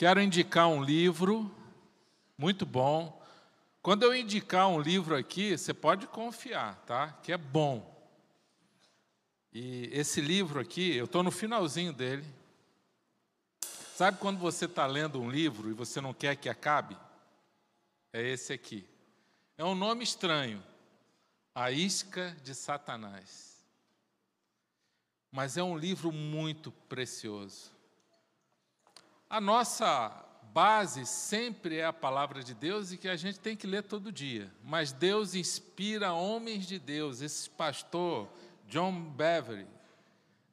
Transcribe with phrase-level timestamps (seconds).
[0.00, 1.54] Quero indicar um livro
[2.38, 3.22] muito bom.
[3.82, 7.12] Quando eu indicar um livro aqui, você pode confiar, tá?
[7.22, 8.10] Que é bom.
[9.52, 12.24] E esse livro aqui, eu estou no finalzinho dele.
[13.94, 16.96] Sabe quando você está lendo um livro e você não quer que acabe?
[18.10, 18.88] É esse aqui.
[19.58, 20.64] É um nome estranho.
[21.54, 23.62] A Isca de Satanás.
[25.30, 27.78] Mas é um livro muito precioso.
[29.30, 33.64] A nossa base sempre é a palavra de Deus e que a gente tem que
[33.64, 34.52] ler todo dia.
[34.64, 37.20] Mas Deus inspira homens de Deus.
[37.20, 38.28] Esse pastor,
[38.66, 39.68] John Beverly,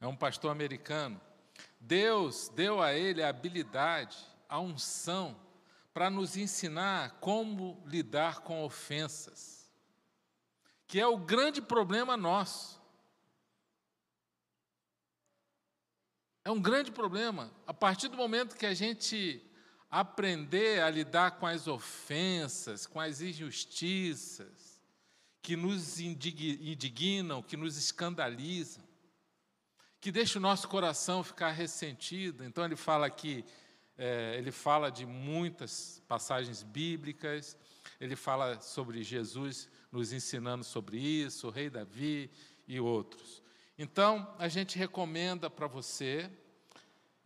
[0.00, 1.20] é um pastor americano.
[1.80, 4.16] Deus deu a ele a habilidade,
[4.48, 5.36] a unção,
[5.92, 9.68] para nos ensinar como lidar com ofensas,
[10.86, 12.77] que é o grande problema nosso.
[16.48, 17.52] É um grande problema.
[17.66, 19.38] A partir do momento que a gente
[19.90, 24.80] aprender a lidar com as ofensas, com as injustiças,
[25.42, 28.82] que nos indignam, que nos escandalizam,
[30.00, 32.42] que deixa o nosso coração ficar ressentido.
[32.42, 33.44] Então ele fala aqui,
[33.98, 37.58] é, ele fala de muitas passagens bíblicas,
[38.00, 42.30] ele fala sobre Jesus nos ensinando sobre isso, o rei Davi
[42.66, 43.42] e outros.
[43.78, 46.28] Então, a gente recomenda para você,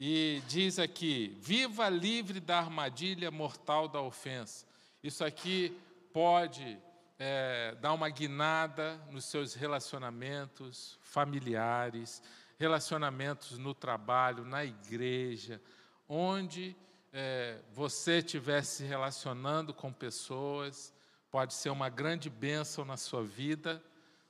[0.05, 4.67] e diz aqui: viva livre da armadilha mortal da ofensa.
[5.00, 5.81] Isso aqui
[6.12, 6.77] pode
[7.19, 12.20] é, dar uma guinada nos seus relacionamentos familiares,
[12.59, 15.62] relacionamentos no trabalho, na igreja,
[16.09, 16.77] onde
[17.12, 20.92] é, você estiver se relacionando com pessoas,
[21.31, 23.81] pode ser uma grande bênção na sua vida,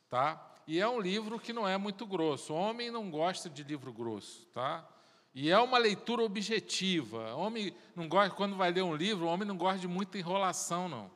[0.08, 0.51] tá?
[0.66, 2.52] E é um livro que não é muito grosso.
[2.52, 4.88] O homem não gosta de livro grosso, tá?
[5.34, 7.34] E é uma leitura objetiva.
[7.34, 10.18] O homem não gosta, quando vai ler um livro, o homem não gosta de muita
[10.18, 11.10] enrolação, não.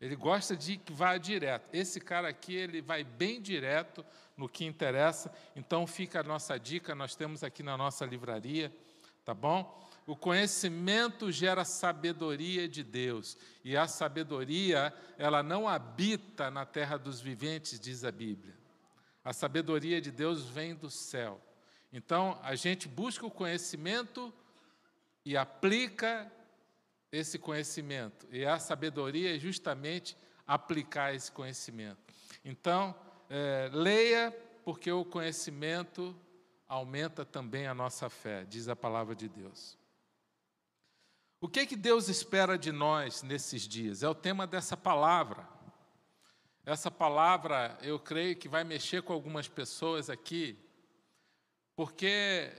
[0.00, 1.70] Ele gosta de que vá direto.
[1.72, 4.04] Esse cara aqui, ele vai bem direto
[4.36, 5.32] no que interessa.
[5.54, 8.70] Então fica a nossa dica, nós temos aqui na nossa livraria,
[9.24, 9.82] tá bom?
[10.06, 17.20] O conhecimento gera sabedoria de Deus, e a sabedoria, ela não habita na terra dos
[17.20, 18.55] viventes, diz a Bíblia.
[19.26, 21.40] A sabedoria de Deus vem do céu.
[21.92, 24.32] Então, a gente busca o conhecimento
[25.24, 26.30] e aplica
[27.10, 28.24] esse conhecimento.
[28.30, 30.16] E a sabedoria é justamente
[30.46, 31.98] aplicar esse conhecimento.
[32.44, 32.94] Então,
[33.28, 34.30] é, leia,
[34.64, 36.14] porque o conhecimento
[36.68, 39.76] aumenta também a nossa fé, diz a palavra de Deus.
[41.40, 44.04] O que, que Deus espera de nós nesses dias?
[44.04, 45.55] É o tema dessa palavra.
[46.66, 50.58] Essa palavra, eu creio que vai mexer com algumas pessoas aqui,
[51.76, 52.52] porque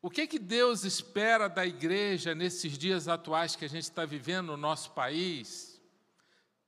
[0.00, 4.46] o que, que Deus espera da igreja nesses dias atuais que a gente está vivendo
[4.46, 5.78] no nosso país,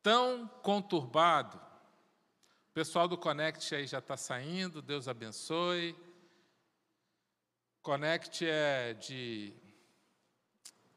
[0.03, 1.56] tão conturbado?
[1.56, 5.97] O pessoal do Connect aí já está saindo, Deus abençoe.
[7.81, 9.55] Connect é de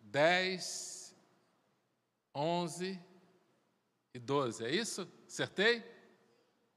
[0.02, 1.16] 10,
[2.36, 3.00] 11
[4.14, 5.17] e 12, é isso?
[5.38, 5.86] Acertei?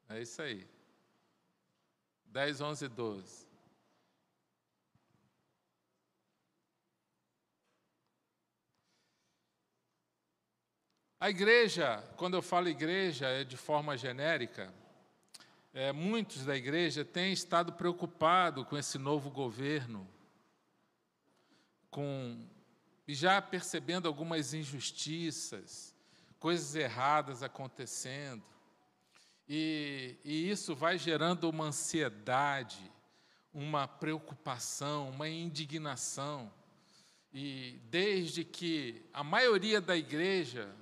[0.07, 0.69] É isso aí.
[2.27, 3.47] 10, 11 e 12.
[11.19, 14.71] A igreja, quando eu falo igreja, é de forma genérica.
[15.73, 20.07] É, muitos da igreja têm estado preocupados com esse novo governo,
[21.91, 22.47] com
[23.09, 25.90] e já percebendo algumas injustiças,
[26.41, 28.43] coisas erradas acontecendo.
[29.49, 32.91] E, e isso vai gerando uma ansiedade,
[33.53, 36.53] uma preocupação, uma indignação.
[37.33, 40.75] E desde que a maioria da igreja,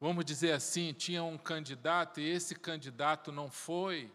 [0.00, 4.12] vamos dizer assim, tinha um candidato e esse candidato não foi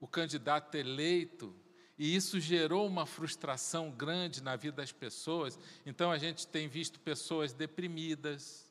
[0.00, 1.54] o candidato eleito,
[1.98, 5.58] e isso gerou uma frustração grande na vida das pessoas.
[5.86, 8.70] Então a gente tem visto pessoas deprimidas,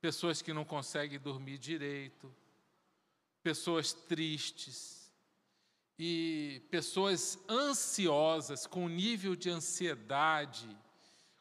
[0.00, 2.34] pessoas que não conseguem dormir direito,
[3.42, 5.12] pessoas tristes
[5.98, 10.68] e pessoas ansiosas, com nível de ansiedade.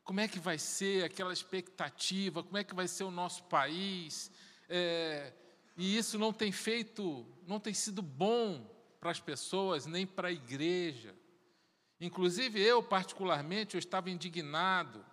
[0.04, 2.44] Como é que vai ser aquela expectativa?
[2.44, 4.30] Como é que vai ser o nosso país?
[4.68, 5.34] É,
[5.78, 8.70] e isso não tem feito, não tem sido bom
[9.00, 11.16] para as pessoas, nem para a igreja.
[12.02, 15.06] Inclusive eu, particularmente, eu estava indignado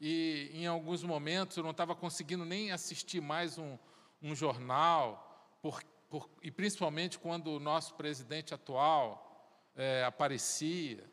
[0.00, 3.78] e em alguns momentos eu não estava conseguindo nem assistir mais um,
[4.22, 11.04] um jornal, por, por, e principalmente quando o nosso presidente atual é, aparecia.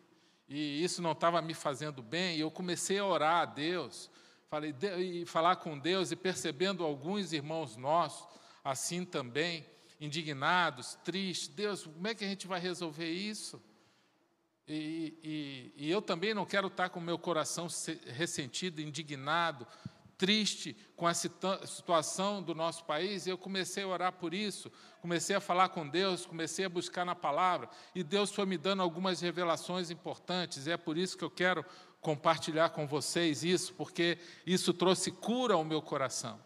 [0.47, 4.09] e isso não estava me fazendo bem, e eu comecei a orar a Deus,
[4.49, 8.27] falei, e falar com Deus, e percebendo alguns irmãos nossos,
[8.63, 9.65] assim também,
[9.99, 13.61] indignados, tristes, Deus, como é que a gente vai resolver isso?
[14.67, 17.67] E, e, e eu também não quero estar com o meu coração
[18.05, 19.67] ressentido, indignado,
[20.21, 24.71] triste com a situação do nosso país, eu comecei a orar por isso,
[25.01, 28.83] comecei a falar com Deus, comecei a buscar na palavra, e Deus foi me dando
[28.83, 31.65] algumas revelações importantes, e é por isso que eu quero
[31.99, 36.39] compartilhar com vocês isso, porque isso trouxe cura ao meu coração.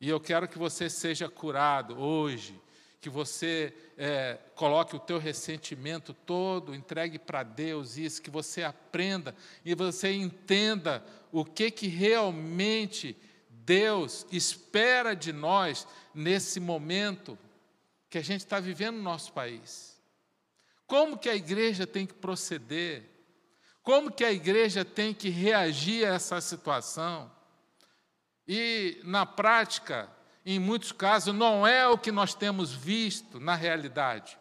[0.00, 2.60] E eu quero que você seja curado hoje,
[3.00, 9.34] que você é, coloque o teu ressentimento todo, entregue para Deus isso, que você aprenda
[9.64, 11.02] e você entenda
[11.32, 13.16] o que, que realmente
[13.48, 17.38] Deus espera de nós nesse momento
[18.10, 19.98] que a gente está vivendo no nosso país.
[20.86, 23.08] Como que a igreja tem que proceder?
[23.82, 27.30] Como que a igreja tem que reagir a essa situação?
[28.46, 30.10] E, na prática,
[30.44, 34.38] em muitos casos, não é o que nós temos visto na realidade.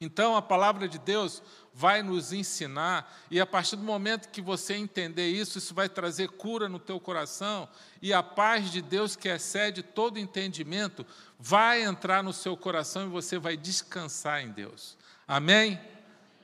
[0.00, 1.42] Então, a palavra de Deus
[1.72, 6.28] vai nos ensinar, e a partir do momento que você entender isso, isso vai trazer
[6.28, 7.68] cura no teu coração,
[8.02, 11.06] e a paz de Deus, que excede todo entendimento,
[11.38, 14.96] vai entrar no seu coração e você vai descansar em Deus.
[15.26, 15.80] Amém?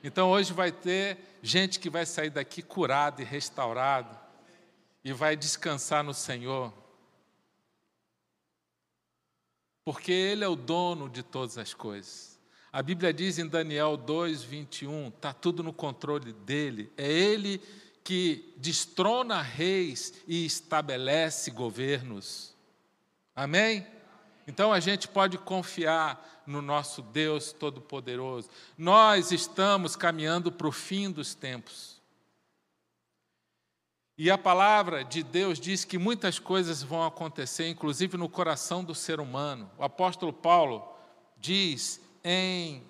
[0.03, 4.19] Então, hoje vai ter gente que vai sair daqui curada e restaurada,
[5.03, 6.73] e vai descansar no Senhor
[9.83, 12.39] porque Ele é o dono de todas as coisas.
[12.71, 16.91] A Bíblia diz em Daniel 2, 21, está tudo no controle dele.
[16.97, 17.61] É Ele
[18.03, 22.55] que destrona reis e estabelece governos.
[23.35, 23.85] Amém?
[24.47, 28.49] Então a gente pode confiar no nosso Deus Todo-Poderoso.
[28.77, 32.00] Nós estamos caminhando para o fim dos tempos.
[34.23, 38.93] E a palavra de Deus diz que muitas coisas vão acontecer, inclusive no coração do
[38.93, 39.67] ser humano.
[39.79, 40.87] O apóstolo Paulo
[41.39, 42.83] diz em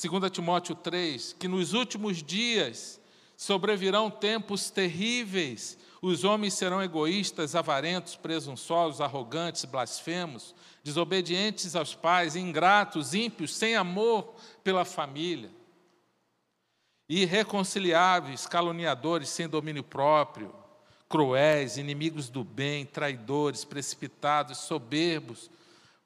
[0.00, 3.00] 2 Timóteo 3 que nos últimos dias
[3.36, 5.76] sobrevirão tempos terríveis.
[6.00, 10.54] Os homens serão egoístas, avarentos, presunçosos, arrogantes, blasfemos,
[10.84, 15.50] desobedientes aos pais, ingratos, ímpios, sem amor pela família,
[17.08, 20.64] irreconciliáveis, caluniadores, sem domínio próprio
[21.08, 25.50] cruéis, inimigos do bem, traidores, precipitados, soberbos,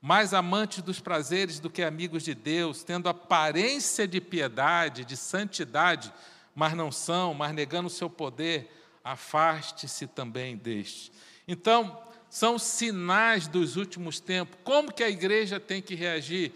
[0.00, 6.12] mais amantes dos prazeres do que amigos de Deus, tendo aparência de piedade, de santidade,
[6.54, 8.70] mas não são, mas negando o seu poder,
[9.04, 11.12] afaste-se também deste.
[11.46, 14.58] Então, são sinais dos últimos tempos.
[14.62, 16.52] Como que a igreja tem que reagir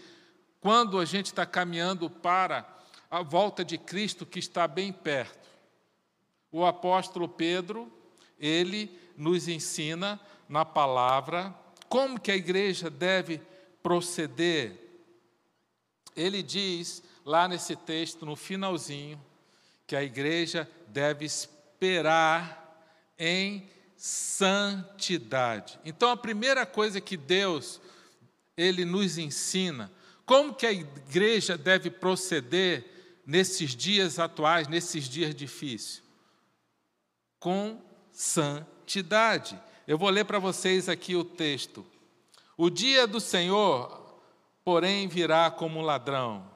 [0.61, 2.65] quando a gente está caminhando para
[3.11, 5.49] a volta de Cristo que está bem perto?
[6.51, 7.91] O apóstolo Pedro
[8.39, 11.53] ele nos ensina na palavra
[11.89, 13.41] como que a igreja deve
[13.81, 14.79] proceder.
[16.15, 19.21] Ele diz lá nesse texto, no finalzinho,
[19.87, 22.63] que a igreja deve esperar
[23.17, 25.79] em santidade.
[25.85, 27.79] Então a primeira coisa que Deus
[28.57, 29.91] ele nos ensina,
[30.25, 36.03] como que a igreja deve proceder nesses dias atuais, nesses dias difíceis?
[37.39, 37.81] Com
[38.15, 39.59] santidade.
[39.85, 41.85] Eu vou ler para vocês aqui o texto.
[42.57, 44.21] O dia do Senhor,
[44.63, 46.49] porém, virá como um ladrão.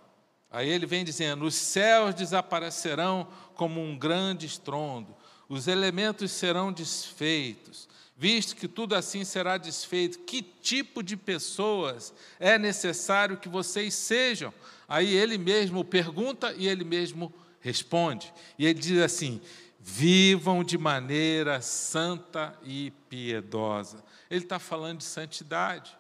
[0.50, 5.14] Aí ele vem dizendo: os céus desaparecerão como um grande estrondo,
[5.50, 7.90] os elementos serão desfeitos.
[8.16, 14.54] Visto que tudo assim será desfeito, que tipo de pessoas é necessário que vocês sejam?
[14.88, 18.34] Aí ele mesmo pergunta e ele mesmo responde.
[18.58, 19.42] E ele diz assim:
[19.80, 24.04] vivam de maneira santa e piedosa.
[24.30, 25.98] Ele está falando de santidade.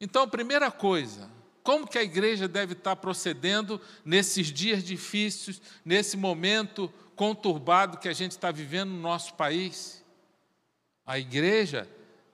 [0.00, 1.30] Então, primeira coisa,
[1.62, 8.12] como que a igreja deve estar procedendo nesses dias difíceis, nesse momento conturbado que a
[8.12, 10.04] gente está vivendo no nosso país?
[11.06, 11.88] A igreja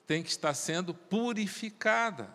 [0.07, 2.33] tem que estar sendo purificada.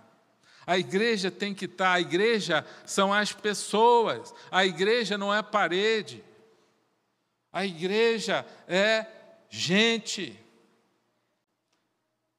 [0.66, 6.24] A igreja tem que estar, a igreja são as pessoas, a igreja não é parede.
[7.54, 9.06] A igreja é
[9.48, 10.40] gente.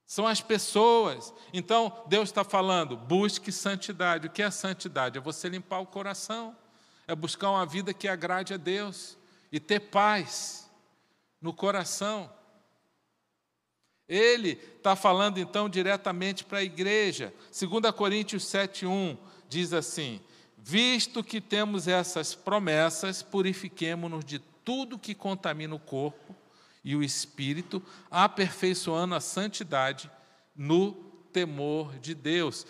[0.05, 1.33] São as pessoas.
[1.53, 4.27] Então, Deus está falando: busque santidade.
[4.27, 5.17] O que é santidade?
[5.17, 6.53] É você limpar o coração,
[7.07, 9.17] é buscar uma vida que agrade a Deus
[9.49, 10.69] e ter paz
[11.41, 12.29] no coração.
[14.07, 17.33] Ele está falando então diretamente para a igreja.
[17.57, 19.17] 2 Coríntios 7,1
[19.47, 20.19] diz assim:
[20.57, 26.35] Visto que temos essas promessas, purifiquemo-nos de tudo que contamina o corpo
[26.83, 27.81] e o espírito,
[28.11, 30.11] aperfeiçoando a santidade
[30.55, 30.93] no
[31.31, 32.65] temor de Deus.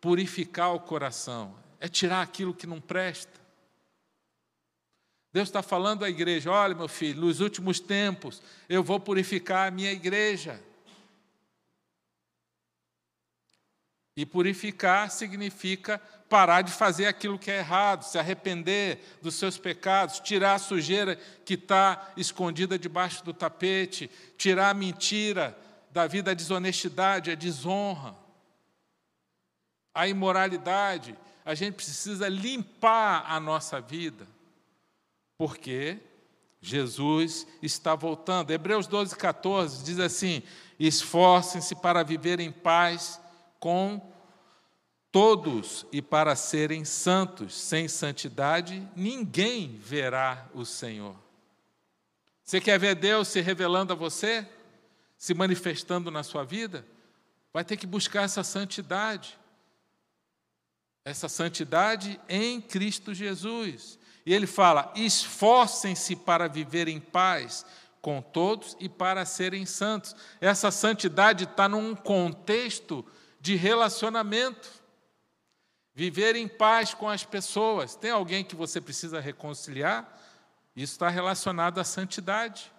[0.00, 3.40] Purificar o coração é tirar aquilo que não presta.
[5.32, 9.70] Deus está falando à igreja: olha, meu filho, nos últimos tempos eu vou purificar a
[9.70, 10.62] minha igreja.
[14.16, 20.20] E purificar significa parar de fazer aquilo que é errado, se arrepender dos seus pecados,
[20.20, 25.56] tirar a sujeira que está escondida debaixo do tapete, tirar a mentira
[25.90, 28.14] da vida, a desonestidade, a desonra,
[29.94, 31.16] a imoralidade.
[31.44, 34.26] A gente precisa limpar a nossa vida,
[35.38, 35.98] porque
[36.60, 38.50] Jesus está voltando.
[38.50, 40.42] Hebreus 12, 14 diz assim:
[40.78, 43.20] esforcem-se para viver em paz
[43.66, 44.00] com
[45.10, 47.52] todos e para serem santos.
[47.52, 51.16] Sem santidade, ninguém verá o Senhor.
[52.44, 54.48] Você quer ver Deus se revelando a você?
[55.18, 56.86] Se manifestando na sua vida?
[57.52, 59.36] Vai ter que buscar essa santidade.
[61.04, 63.98] Essa santidade em Cristo Jesus.
[64.24, 67.66] E ele fala: esforcem-se para viver em paz
[68.00, 70.14] com todos e para serem santos.
[70.40, 73.04] Essa santidade está num contexto
[73.46, 74.68] de relacionamento.
[75.94, 77.94] Viver em paz com as pessoas.
[77.94, 80.20] Tem alguém que você precisa reconciliar?
[80.74, 82.72] Isso está relacionado à santidade.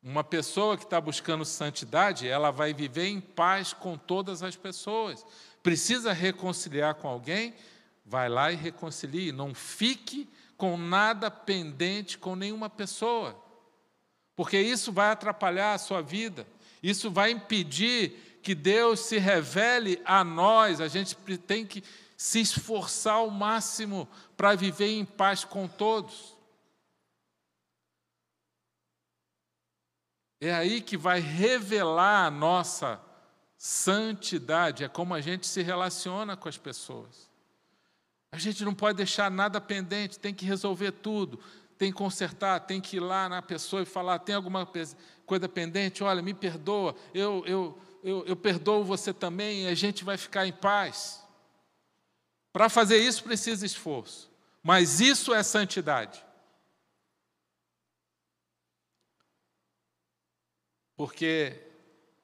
[0.00, 5.26] Uma pessoa que está buscando santidade, ela vai viver em paz com todas as pessoas.
[5.64, 7.52] Precisa reconciliar com alguém?
[8.06, 9.32] Vai lá e reconcilie.
[9.32, 13.34] Não fique com nada pendente com nenhuma pessoa,
[14.36, 16.46] porque isso vai atrapalhar a sua vida,
[16.82, 21.82] isso vai impedir que Deus se revele a nós, a gente tem que
[22.16, 26.36] se esforçar ao máximo para viver em paz com todos.
[30.40, 33.00] É aí que vai revelar a nossa
[33.56, 37.30] santidade, é como a gente se relaciona com as pessoas.
[38.32, 41.38] A gente não pode deixar nada pendente, tem que resolver tudo,
[41.76, 44.66] tem que consertar, tem que ir lá na pessoa e falar: tem alguma
[45.26, 46.04] coisa pendente?
[46.04, 50.46] Olha, me perdoa, eu, eu, eu, eu perdoo você também e a gente vai ficar
[50.46, 51.22] em paz.
[52.52, 54.30] Para fazer isso precisa esforço,
[54.62, 56.24] mas isso é santidade.
[60.96, 61.70] Porque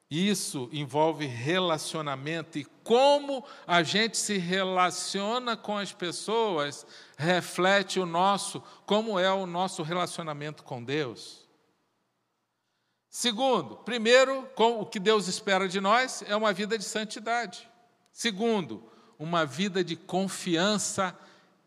[0.09, 6.85] isso envolve relacionamento e como a gente se relaciona com as pessoas
[7.17, 11.46] reflete o nosso, como é o nosso relacionamento com Deus.
[13.19, 17.67] Segundo, primeiro, o que Deus espera de nós é uma vida de santidade.
[18.11, 21.17] Segundo, uma vida de confiança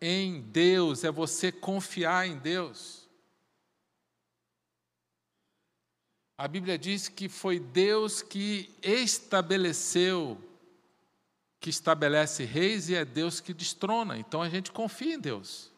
[0.01, 3.09] em Deus, é você confiar em Deus.
[6.39, 10.41] A Bíblia diz que foi Deus que estabeleceu,
[11.59, 14.17] que estabelece reis e é Deus que destrona.
[14.17, 15.73] Então a gente confia em Deus.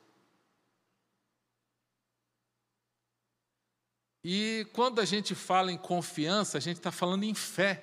[4.24, 7.82] E quando a gente fala em confiança, a gente está falando em fé,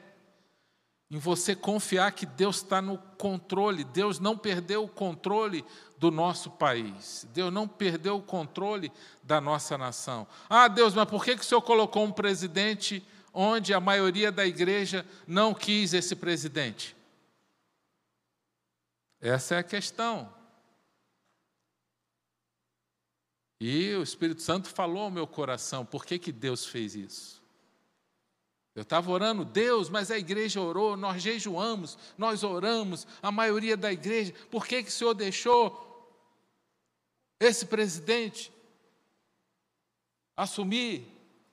[1.12, 3.84] em você confiar que Deus está no controle.
[3.84, 5.66] Deus não perdeu o controle
[5.98, 8.92] do nosso país, Deus não perdeu o controle
[9.22, 10.26] da nossa nação.
[10.50, 14.46] Ah, Deus, mas por que, que o Senhor colocou um presidente onde a maioria da
[14.46, 16.96] igreja não quis esse presidente?
[19.20, 20.39] Essa é a questão.
[23.60, 27.40] E o Espírito Santo falou ao meu coração: por que, que Deus fez isso?
[28.74, 33.92] Eu estava orando, Deus, mas a igreja orou, nós jejuamos, nós oramos, a maioria da
[33.92, 35.86] igreja, por que, que o Senhor deixou
[37.40, 38.52] esse presidente
[40.38, 41.06] assumir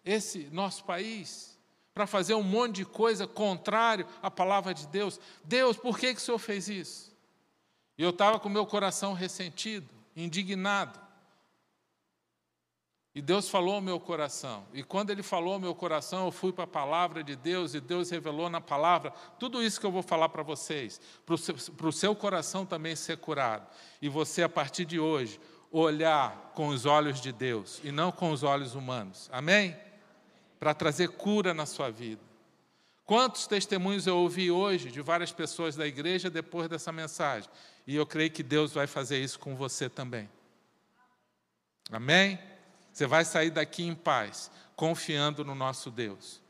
[0.05, 1.59] esse nosso país?
[1.93, 5.19] Para fazer um monte de coisa contrário à palavra de Deus.
[5.43, 7.17] Deus, por que, que o Senhor fez isso?
[7.99, 11.06] E eu estava com meu coração ressentido, indignado.
[13.17, 14.67] E Deus falou ao meu coração.
[14.75, 17.81] E quando Ele falou ao meu coração, eu fui para a palavra de Deus e
[17.81, 21.57] Deus revelou na palavra tudo isso que eu vou falar para vocês, para o, seu,
[21.93, 23.67] seu coração também ser curado.
[24.03, 25.41] E você, a partir de hoje,
[25.73, 29.31] olhar com os olhos de Deus e não com os olhos humanos.
[29.33, 29.75] Amém?
[30.61, 32.21] Para trazer cura na sua vida.
[33.07, 37.49] Quantos testemunhos eu ouvi hoje de várias pessoas da igreja depois dessa mensagem?
[37.87, 40.29] E eu creio que Deus vai fazer isso com você também.
[41.91, 42.39] Amém?
[42.97, 46.41] Você vai sair daqui em paz, confiando no nosso Deus.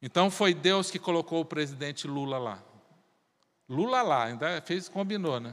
[0.00, 2.62] Então foi Deus que colocou o presidente Lula lá.
[3.68, 5.52] Lula lá, ainda fez, combinou, né?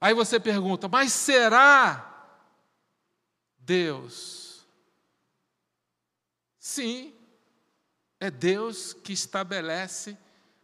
[0.00, 2.34] Aí você pergunta, mas será
[3.56, 4.66] Deus?
[6.58, 7.14] Sim,
[8.18, 10.18] é Deus que estabelece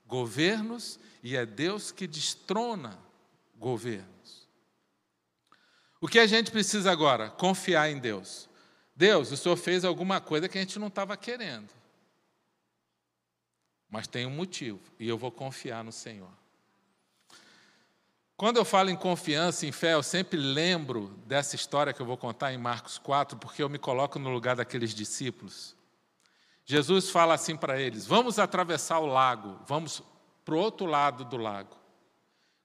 [0.05, 2.99] governos e é Deus que destrona
[3.55, 4.16] governos.
[6.01, 7.31] O que a gente precisa agora?
[7.31, 8.49] Confiar em Deus.
[8.95, 11.69] Deus, o Senhor fez alguma coisa que a gente não estava querendo.
[13.89, 16.31] Mas tem um motivo, e eu vou confiar no Senhor.
[18.37, 22.19] Quando eu falo em confiança, em fé, eu sempre lembro dessa história que eu vou
[22.19, 25.75] contar em Marcos 4, porque eu me coloco no lugar daqueles discípulos.
[26.67, 30.03] Jesus fala assim para eles: Vamos atravessar o lago, vamos
[30.45, 31.75] para o outro lado do lago.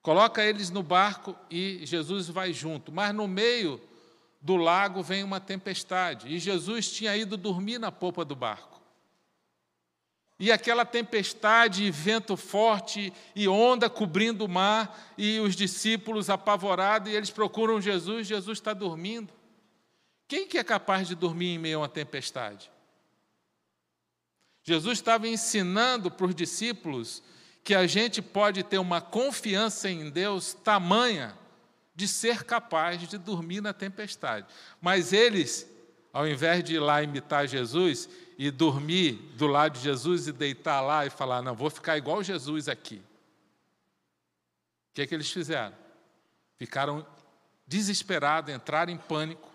[0.02, 3.80] Coloca eles no barco e Jesus vai junto, mas no meio
[4.40, 8.72] do lago vem uma tempestade e Jesus tinha ido dormir na popa do barco.
[10.42, 17.14] E aquela tempestade, vento forte e onda cobrindo o mar, e os discípulos apavorados, e
[17.14, 19.32] eles procuram Jesus, Jesus está dormindo.
[20.26, 22.72] Quem que é capaz de dormir em meio a uma tempestade?
[24.64, 27.22] Jesus estava ensinando para os discípulos
[27.64, 31.36] que a gente pode ter uma confiança em Deus tamanha
[31.94, 34.46] de ser capaz de dormir na tempestade.
[34.80, 35.68] Mas eles,
[36.12, 40.80] ao invés de ir lá imitar Jesus e dormir do lado de Jesus e deitar
[40.80, 42.96] lá e falar, não, vou ficar igual Jesus aqui.
[44.90, 45.74] O que é que eles fizeram?
[46.56, 47.06] Ficaram
[47.66, 49.48] desesperados, entraram em pânico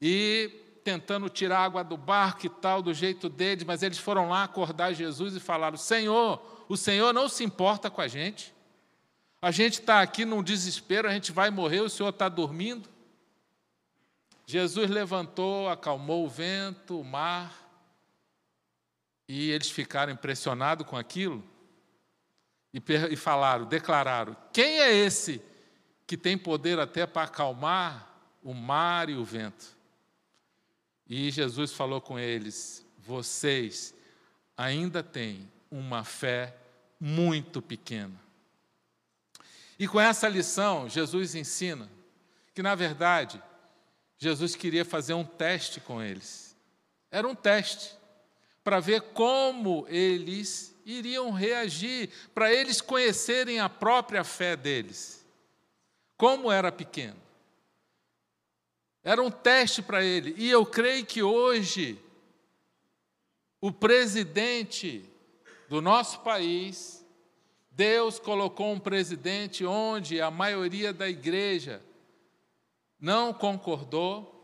[0.00, 0.50] e
[0.82, 4.92] tentando tirar água do barco e tal, do jeito deles, mas eles foram lá acordar
[4.92, 8.54] Jesus e falaram: Senhor, o Senhor não se importa com a gente.
[9.42, 12.88] A gente está aqui num desespero, a gente vai morrer, o Senhor está dormindo.
[14.46, 17.70] Jesus levantou, acalmou o vento, o mar,
[19.28, 21.42] e eles ficaram impressionados com aquilo
[22.74, 25.40] e, e falaram, declararam: Quem é esse
[26.06, 28.08] que tem poder até para acalmar
[28.42, 29.79] o mar e o vento?
[31.10, 33.92] E Jesus falou com eles: Vocês
[34.56, 36.54] ainda têm uma fé
[37.00, 38.14] muito pequena.
[39.76, 41.90] E com essa lição, Jesus ensina
[42.54, 43.42] que, na verdade,
[44.18, 46.56] Jesus queria fazer um teste com eles.
[47.10, 47.96] Era um teste
[48.62, 55.26] para ver como eles iriam reagir, para eles conhecerem a própria fé deles.
[56.16, 57.20] Como era pequeno.
[59.02, 60.34] Era um teste para ele.
[60.36, 61.98] E eu creio que hoje,
[63.60, 65.04] o presidente
[65.68, 67.04] do nosso país,
[67.70, 71.82] Deus colocou um presidente onde a maioria da igreja
[73.00, 74.36] não concordou,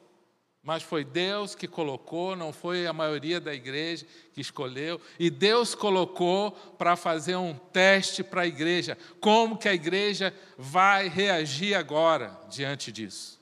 [0.62, 5.74] mas foi Deus que colocou, não foi a maioria da igreja que escolheu, e Deus
[5.74, 12.40] colocou para fazer um teste para a igreja, como que a igreja vai reagir agora
[12.48, 13.35] diante disso.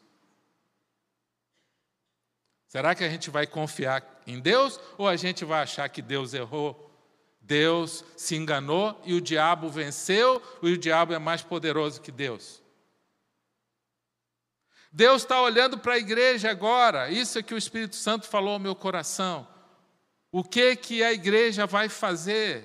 [2.75, 6.35] Será que a gente vai confiar em Deus ou a gente vai achar que Deus
[6.35, 6.85] errou
[7.41, 12.63] Deus se enganou e o diabo venceu, e o diabo é mais poderoso que Deus.
[14.91, 18.59] Deus está olhando para a igreja agora, isso é que o Espírito Santo falou ao
[18.59, 19.47] meu coração.
[20.33, 22.65] O que que a igreja vai fazer?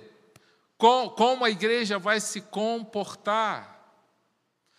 [0.77, 3.77] Como a igreja vai se comportar?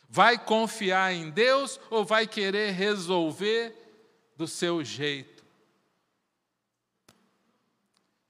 [0.09, 3.80] Vai confiar em Deus ou vai querer resolver
[4.41, 5.45] do seu jeito?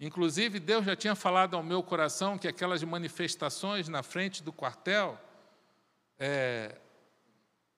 [0.01, 5.17] Inclusive, Deus já tinha falado ao meu coração que aquelas manifestações na frente do quartel
[6.19, 6.75] é,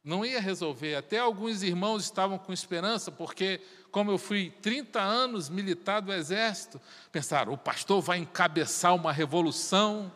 [0.03, 0.95] não ia resolver.
[0.95, 6.81] Até alguns irmãos estavam com esperança, porque, como eu fui 30 anos militar do Exército,
[7.11, 10.11] pensaram: o pastor vai encabeçar uma revolução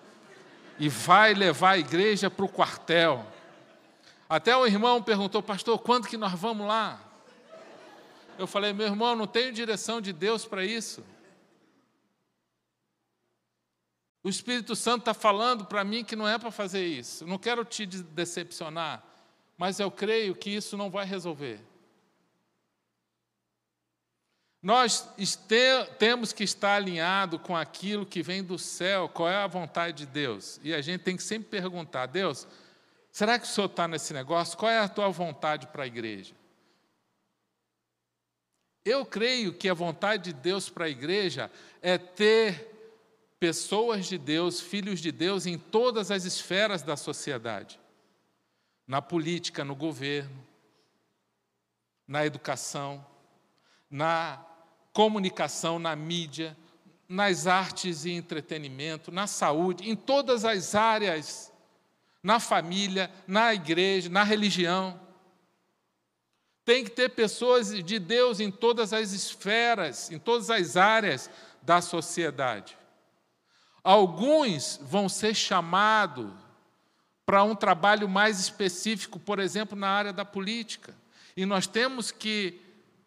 [0.78, 3.26] e vai levar a igreja para o quartel.
[4.26, 7.05] Até o irmão perguntou, pastor, quando que nós vamos lá?
[8.38, 11.02] Eu falei, meu irmão, não tenho direção de Deus para isso.
[14.22, 17.24] O Espírito Santo está falando para mim que não é para fazer isso.
[17.26, 19.04] Não quero te decepcionar,
[19.56, 21.60] mas eu creio que isso não vai resolver.
[24.60, 25.08] Nós
[25.96, 30.06] temos que estar alinhado com aquilo que vem do céu, qual é a vontade de
[30.06, 30.58] Deus.
[30.60, 32.48] E a gente tem que sempre perguntar: Deus,
[33.12, 34.58] será que o Senhor está nesse negócio?
[34.58, 36.34] Qual é a tua vontade para a igreja?
[38.86, 41.50] Eu creio que a vontade de Deus para a igreja
[41.82, 42.72] é ter
[43.38, 47.78] pessoas de Deus, filhos de Deus em todas as esferas da sociedade
[48.86, 50.46] na política, no governo,
[52.06, 53.04] na educação,
[53.90, 54.44] na
[54.92, 56.56] comunicação, na mídia,
[57.08, 61.52] nas artes e entretenimento, na saúde, em todas as áreas.
[62.22, 65.00] na família, na igreja, na religião.
[66.66, 71.30] Tem que ter pessoas de Deus em todas as esferas, em todas as áreas
[71.62, 72.76] da sociedade.
[73.84, 76.28] Alguns vão ser chamados
[77.24, 80.92] para um trabalho mais específico, por exemplo, na área da política.
[81.36, 82.60] E nós temos que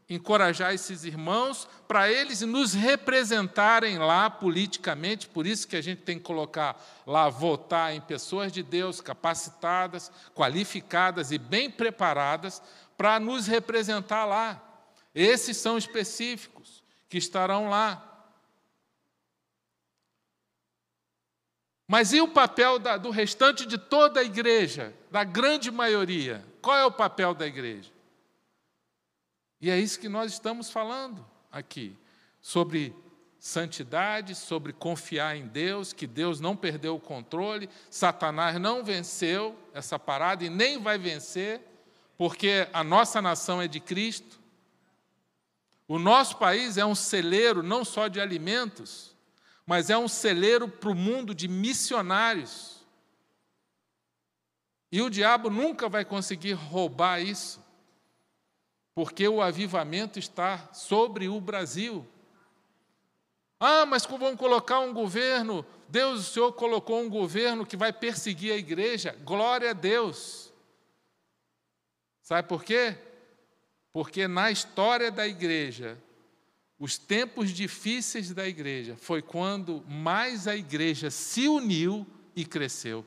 [0.09, 6.17] encorajar esses irmãos para eles nos representarem lá politicamente, por isso que a gente tem
[6.17, 12.61] que colocar lá, votar em pessoas de Deus capacitadas, qualificadas e bem preparadas
[12.99, 14.61] para nos representar lá.
[15.15, 18.05] Esses são específicos que estarão lá.
[21.87, 26.45] Mas e o papel da, do restante de toda a igreja, da grande maioria?
[26.61, 27.89] Qual é o papel da igreja?
[29.61, 31.95] E é isso que nós estamos falando aqui,
[32.41, 32.93] sobre
[33.39, 39.97] santidade, sobre confiar em Deus, que Deus não perdeu o controle, Satanás não venceu essa
[39.97, 41.68] parada e nem vai vencer
[42.19, 44.41] porque a nossa nação é de Cristo.
[45.87, 49.15] O nosso país é um celeiro não só de alimentos,
[49.65, 52.85] mas é um celeiro para o mundo de missionários.
[54.91, 57.63] E o diabo nunca vai conseguir roubar isso,
[58.93, 62.05] porque o avivamento está sobre o Brasil.
[63.57, 68.51] Ah, mas vão colocar um governo, Deus, o Senhor colocou um governo que vai perseguir
[68.51, 70.48] a igreja, glória a Deus.
[72.29, 72.95] Sabe por quê?
[73.91, 75.97] Porque na história da igreja,
[76.77, 83.03] os tempos difíceis da igreja foi quando mais a igreja se uniu e cresceu.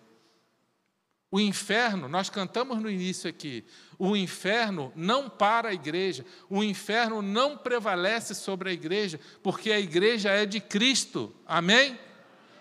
[1.30, 3.64] O inferno, nós cantamos no início aqui,
[3.96, 9.78] o inferno não para a igreja, o inferno não prevalece sobre a igreja, porque a
[9.78, 11.32] igreja é de Cristo.
[11.46, 11.96] Amém?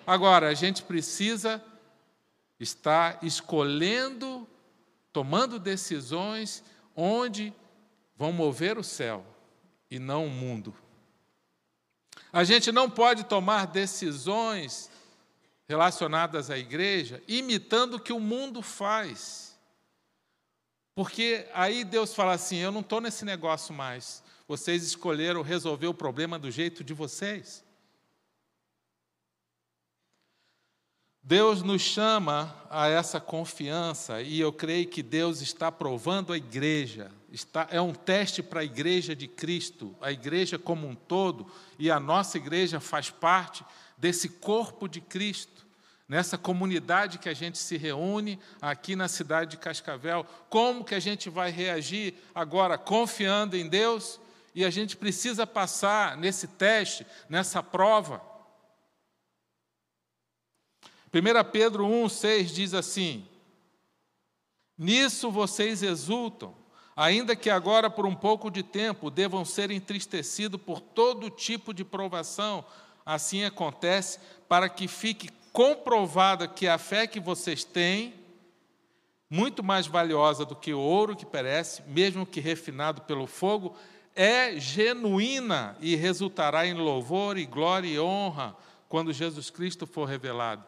[0.05, 1.59] Agora, a gente precisa
[2.59, 4.47] estar escolhendo
[5.11, 6.63] tomando decisões
[6.95, 7.53] onde
[8.15, 9.25] vão mover o céu
[9.89, 10.73] e não o mundo.
[12.31, 14.89] A gente não pode tomar decisões
[15.67, 19.57] relacionadas à igreja imitando o que o mundo faz.
[20.93, 24.23] Porque aí Deus fala assim: eu não estou nesse negócio mais.
[24.47, 27.63] Vocês escolheram resolver o problema do jeito de vocês.
[31.23, 37.11] Deus nos chama a essa confiança e eu creio que Deus está provando a igreja.
[37.31, 41.45] Está, é um teste para a igreja de Cristo, a igreja como um todo,
[41.77, 43.63] e a nossa igreja faz parte
[43.97, 45.65] desse corpo de Cristo,
[46.09, 50.25] nessa comunidade que a gente se reúne aqui na cidade de Cascavel.
[50.49, 54.19] Como que a gente vai reagir agora confiando em Deus?
[54.55, 58.30] E a gente precisa passar nesse teste, nessa prova.
[61.13, 63.27] 1 Pedro 1,6 diz assim:
[64.77, 66.55] Nisso vocês exultam,
[66.95, 71.83] ainda que agora por um pouco de tempo devam ser entristecidos por todo tipo de
[71.83, 72.63] provação,
[73.05, 78.13] assim acontece, para que fique comprovada que a fé que vocês têm,
[79.29, 83.75] muito mais valiosa do que o ouro que perece, mesmo que refinado pelo fogo,
[84.15, 88.55] é genuína e resultará em louvor e glória e honra
[88.89, 90.65] quando Jesus Cristo for revelado.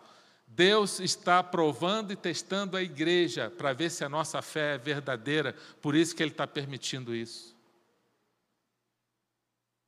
[0.55, 5.53] Deus está provando e testando a igreja para ver se a nossa fé é verdadeira,
[5.81, 7.57] por isso que Ele está permitindo isso.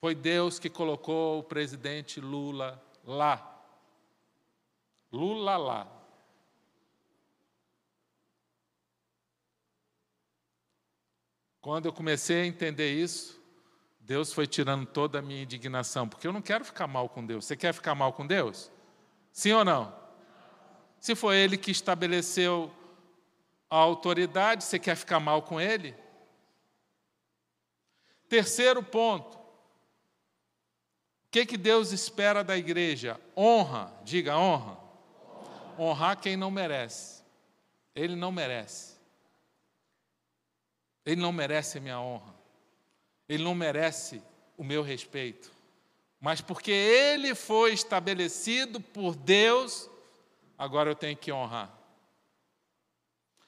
[0.02, 3.64] Foi Deus que colocou o presidente Lula lá.
[5.12, 5.88] Lula lá.
[11.62, 13.40] Quando eu comecei a entender isso,
[14.00, 17.46] Deus foi tirando toda a minha indignação, porque eu não quero ficar mal com Deus.
[17.46, 18.72] Você quer ficar mal com Deus?
[19.32, 20.05] Sim ou não?
[21.06, 22.74] Se foi ele que estabeleceu
[23.70, 25.96] a autoridade, você quer ficar mal com ele?
[28.28, 29.38] Terceiro ponto.
[29.38, 29.42] O
[31.30, 33.22] que, que Deus espera da igreja?
[33.38, 34.80] Honra, diga honra.
[35.78, 37.22] Honrar quem não merece.
[37.94, 38.96] Ele não merece.
[41.06, 42.34] Ele não merece a minha honra.
[43.30, 44.24] Ele não merece
[44.58, 45.52] o meu respeito.
[46.20, 49.88] Mas porque ele foi estabelecido por Deus
[50.58, 51.72] agora eu tenho que honrar.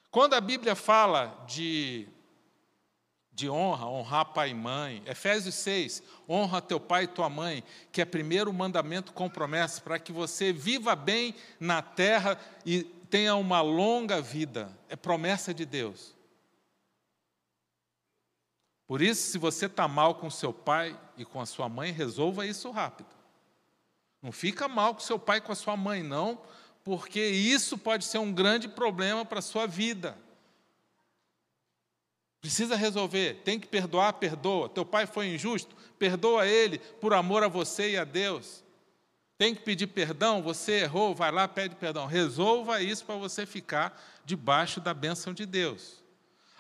[0.10, 2.08] Quando a Bíblia fala de,
[3.32, 8.02] de honra, honrar pai e mãe, Efésios 6, honra teu pai e tua mãe, que
[8.02, 13.62] é primeiro mandamento com promessa, para que você viva bem na terra e tenha uma
[13.62, 16.16] longa vida, é promessa de Deus.
[18.88, 22.46] Por isso, se você está mal com seu pai e com a sua mãe, resolva
[22.46, 23.10] isso rápido.
[24.22, 26.42] Não fica mal com seu pai e com a sua mãe, não,
[26.88, 30.18] porque isso pode ser um grande problema para a sua vida.
[32.40, 34.70] Precisa resolver, tem que perdoar, perdoa.
[34.70, 38.64] Teu pai foi injusto, perdoa ele por amor a você e a Deus.
[39.38, 42.06] Tem que pedir perdão, você errou, vai lá, pede perdão.
[42.06, 46.02] Resolva isso para você ficar debaixo da bênção de Deus.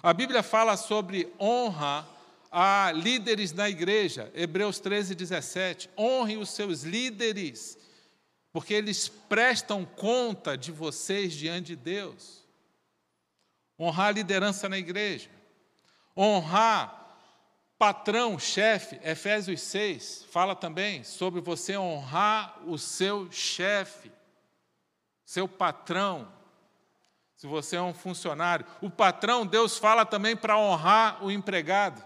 [0.03, 2.05] A Bíblia fala sobre honra
[2.51, 5.89] a líderes na igreja, Hebreus 13, 17.
[5.97, 7.77] Honre os seus líderes,
[8.58, 12.43] porque eles prestam conta de vocês diante de Deus.
[13.80, 15.30] Honrar a liderança na igreja.
[16.17, 17.08] Honrar
[17.78, 24.12] patrão, chefe, Efésios 6, fala também sobre você honrar o seu chefe,
[25.24, 26.28] seu patrão.
[27.36, 32.04] Se você é um funcionário, o patrão, Deus fala também para honrar o empregado.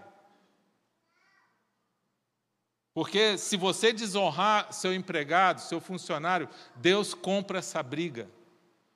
[2.94, 8.28] Porque se você desonrar seu empregado, seu funcionário, Deus compra essa briga.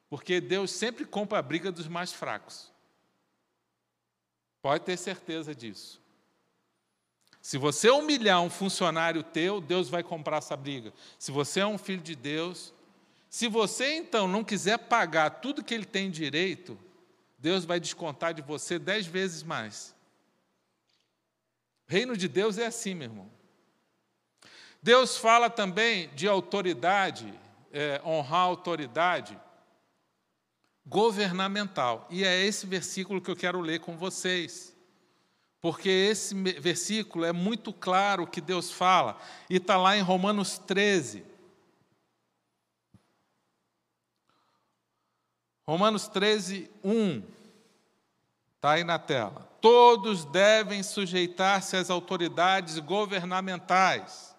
[0.09, 2.73] Porque Deus sempre compra a briga dos mais fracos.
[4.61, 6.01] Pode ter certeza disso.
[7.41, 10.93] Se você humilhar um funcionário teu, Deus vai comprar essa briga.
[11.19, 12.75] Se você é um filho de Deus,
[13.31, 16.79] se você então não quiser pagar tudo que ele tem direito,
[17.39, 19.95] Deus vai descontar de você dez vezes mais.
[21.89, 23.36] O reino de Deus é assim, meu irmão.
[24.87, 27.35] Deus fala também de autoridade,
[27.73, 29.37] é, honrar a autoridade
[30.87, 32.07] governamental.
[32.09, 34.77] E é esse versículo que eu quero ler com vocês
[35.61, 39.19] porque esse versículo é muito claro o que Deus fala,
[39.51, 41.25] e está lá em Romanos 13.
[45.67, 47.23] Romanos 13, 1.
[48.55, 49.51] Está aí na tela.
[49.61, 54.36] Todos devem sujeitar-se às autoridades governamentais,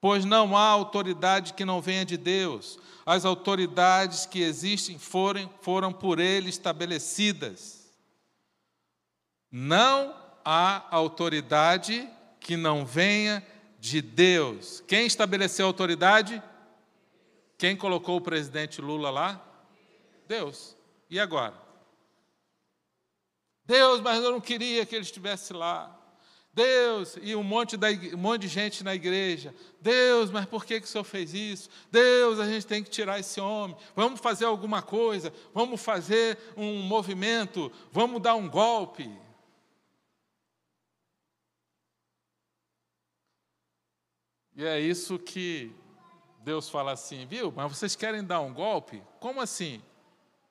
[0.00, 2.78] pois não há autoridade que não venha de Deus.
[3.04, 7.90] As autoridades que existem foram, foram por Ele estabelecidas.
[9.50, 12.08] Não há autoridade
[12.38, 13.46] que não venha
[13.78, 14.82] de Deus.
[14.86, 16.42] Quem estabeleceu a autoridade?
[17.58, 19.44] Quem colocou o presidente Lula lá?
[20.26, 20.76] Deus.
[21.10, 21.54] E agora?
[23.64, 25.99] Deus, mas eu não queria que ele estivesse lá.
[26.52, 29.54] Deus, e um monte, da, um monte de gente na igreja.
[29.80, 31.70] Deus, mas por que, que o Senhor fez isso?
[31.90, 33.76] Deus, a gente tem que tirar esse homem.
[33.94, 35.32] Vamos fazer alguma coisa.
[35.54, 37.70] Vamos fazer um movimento.
[37.92, 39.08] Vamos dar um golpe.
[44.56, 45.72] E é isso que
[46.42, 47.52] Deus fala assim, viu?
[47.54, 49.02] Mas vocês querem dar um golpe?
[49.20, 49.80] Como assim?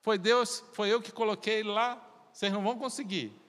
[0.00, 3.39] Foi Deus, foi eu que coloquei lá, vocês não vão conseguir.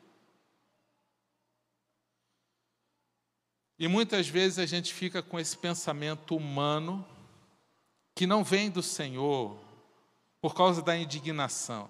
[3.81, 7.03] E muitas vezes a gente fica com esse pensamento humano
[8.15, 9.57] que não vem do Senhor
[10.39, 11.89] por causa da indignação.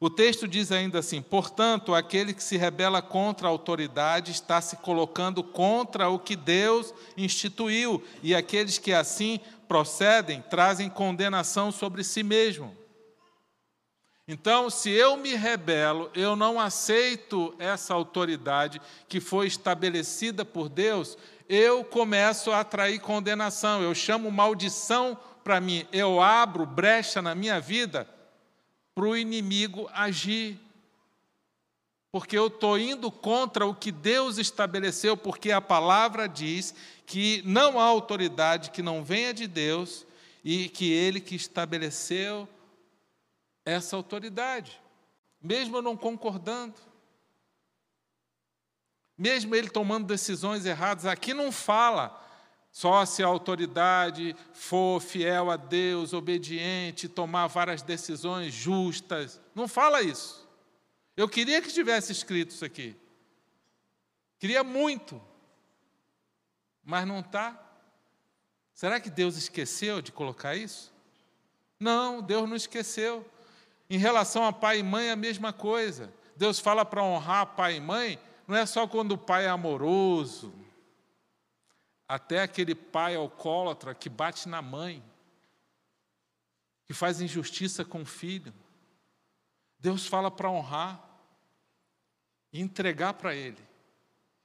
[0.00, 4.76] O texto diz ainda assim: portanto, aquele que se rebela contra a autoridade está se
[4.76, 12.22] colocando contra o que Deus instituiu, e aqueles que assim procedem trazem condenação sobre si
[12.22, 12.74] mesmo.
[14.32, 21.18] Então, se eu me rebelo, eu não aceito essa autoridade que foi estabelecida por Deus,
[21.48, 27.60] eu começo a atrair condenação, eu chamo maldição para mim, eu abro brecha na minha
[27.60, 28.08] vida
[28.94, 30.60] para o inimigo agir.
[32.12, 36.72] Porque eu estou indo contra o que Deus estabeleceu, porque a palavra diz
[37.04, 40.06] que não há autoridade que não venha de Deus
[40.44, 42.48] e que Ele que estabeleceu
[43.64, 44.80] essa autoridade,
[45.40, 46.74] mesmo eu não concordando,
[49.16, 52.18] mesmo ele tomando decisões erradas, aqui não fala
[52.72, 59.40] só se a autoridade for fiel a Deus, obediente, tomar várias decisões justas.
[59.54, 60.48] Não fala isso.
[61.16, 62.96] Eu queria que tivesse escrito isso aqui.
[64.38, 65.20] Queria muito.
[66.82, 67.60] Mas não está.
[68.72, 70.94] Será que Deus esqueceu de colocar isso?
[71.78, 73.26] Não, Deus não esqueceu.
[73.90, 76.10] Em relação a pai e mãe, é a mesma coisa.
[76.36, 80.54] Deus fala para honrar pai e mãe, não é só quando o pai é amoroso,
[82.08, 85.02] até aquele pai alcoólatra que bate na mãe,
[86.86, 88.54] que faz injustiça com o filho.
[89.78, 91.10] Deus fala para honrar,
[92.52, 93.62] e entregar para Ele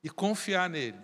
[0.04, 1.00] e confiar nele.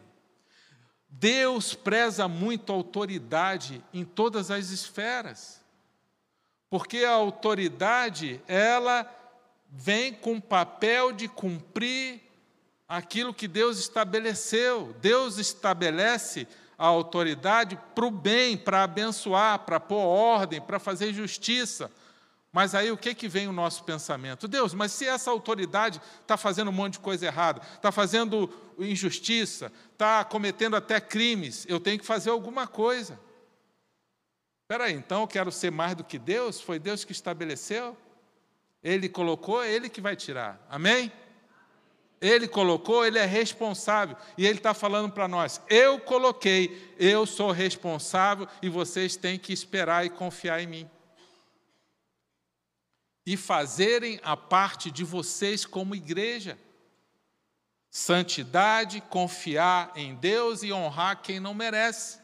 [1.09, 5.60] Deus preza muito a autoridade em todas as esferas,
[6.71, 9.05] porque a autoridade, ela
[9.69, 12.21] vem com o papel de cumprir
[12.87, 14.95] aquilo que Deus estabeleceu.
[15.01, 21.91] Deus estabelece a autoridade para o bem, para abençoar, para pôr ordem, para fazer justiça.
[22.53, 24.47] Mas aí o que, que vem o nosso pensamento?
[24.47, 29.73] Deus, mas se essa autoridade está fazendo um monte de coisa errada, está fazendo injustiça,
[29.91, 33.19] está cometendo até crimes, eu tenho que fazer alguma coisa.
[34.71, 36.61] Espera aí, então eu quero ser mais do que Deus?
[36.61, 37.97] Foi Deus que estabeleceu?
[38.81, 40.65] Ele colocou, é Ele que vai tirar.
[40.69, 41.11] Amém?
[42.21, 44.15] Ele colocou, Ele é responsável.
[44.37, 49.51] E Ele está falando para nós: eu coloquei, eu sou responsável e vocês têm que
[49.51, 50.89] esperar e confiar em mim
[53.25, 56.57] e fazerem a parte de vocês como igreja.
[57.89, 62.20] Santidade, confiar em Deus e honrar quem não merece.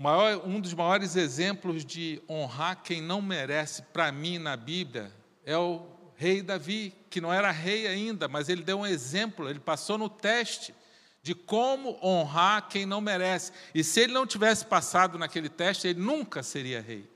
[0.00, 5.54] Maior, um dos maiores exemplos de honrar quem não merece, para mim, na Bíblia, é
[5.58, 5.86] o
[6.16, 10.08] rei Davi, que não era rei ainda, mas ele deu um exemplo, ele passou no
[10.08, 10.74] teste
[11.22, 13.52] de como honrar quem não merece.
[13.74, 17.06] E se ele não tivesse passado naquele teste, ele nunca seria rei.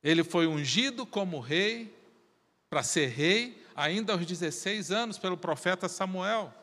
[0.00, 1.92] Ele foi ungido como rei,
[2.70, 6.54] para ser rei, ainda aos 16 anos, pelo profeta Samuel.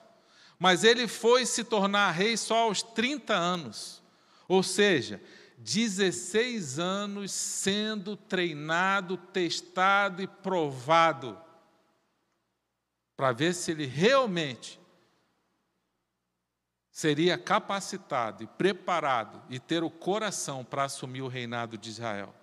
[0.58, 4.02] Mas ele foi se tornar rei só aos 30 anos.
[4.48, 5.22] Ou seja,
[5.58, 11.38] 16 anos sendo treinado, testado e provado,
[13.16, 14.80] para ver se ele realmente
[16.92, 22.34] seria capacitado e preparado e ter o coração para assumir o reinado de Israel.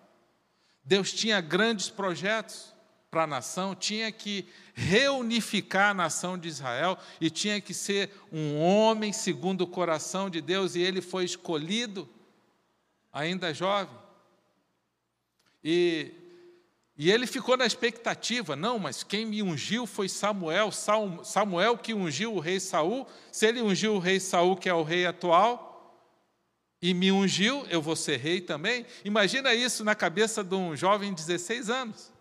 [0.84, 2.71] Deus tinha grandes projetos
[3.12, 8.58] para a nação, tinha que reunificar a nação de Israel e tinha que ser um
[8.58, 12.08] homem segundo o coração de Deus, e ele foi escolhido
[13.12, 13.94] ainda jovem.
[15.62, 16.10] E
[16.96, 22.34] e ele ficou na expectativa, não, mas quem me ungiu foi Samuel, Samuel que ungiu
[22.34, 23.06] o rei Saul.
[23.32, 25.98] Se ele ungiu o rei Saul, que é o rei atual,
[26.80, 28.86] e me ungiu, eu vou ser rei também.
[29.04, 32.11] Imagina isso na cabeça de um jovem de 16 anos.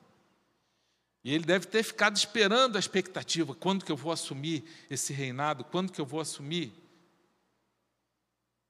[1.23, 5.63] E ele deve ter ficado esperando a expectativa, quando que eu vou assumir esse reinado,
[5.63, 6.73] quando que eu vou assumir?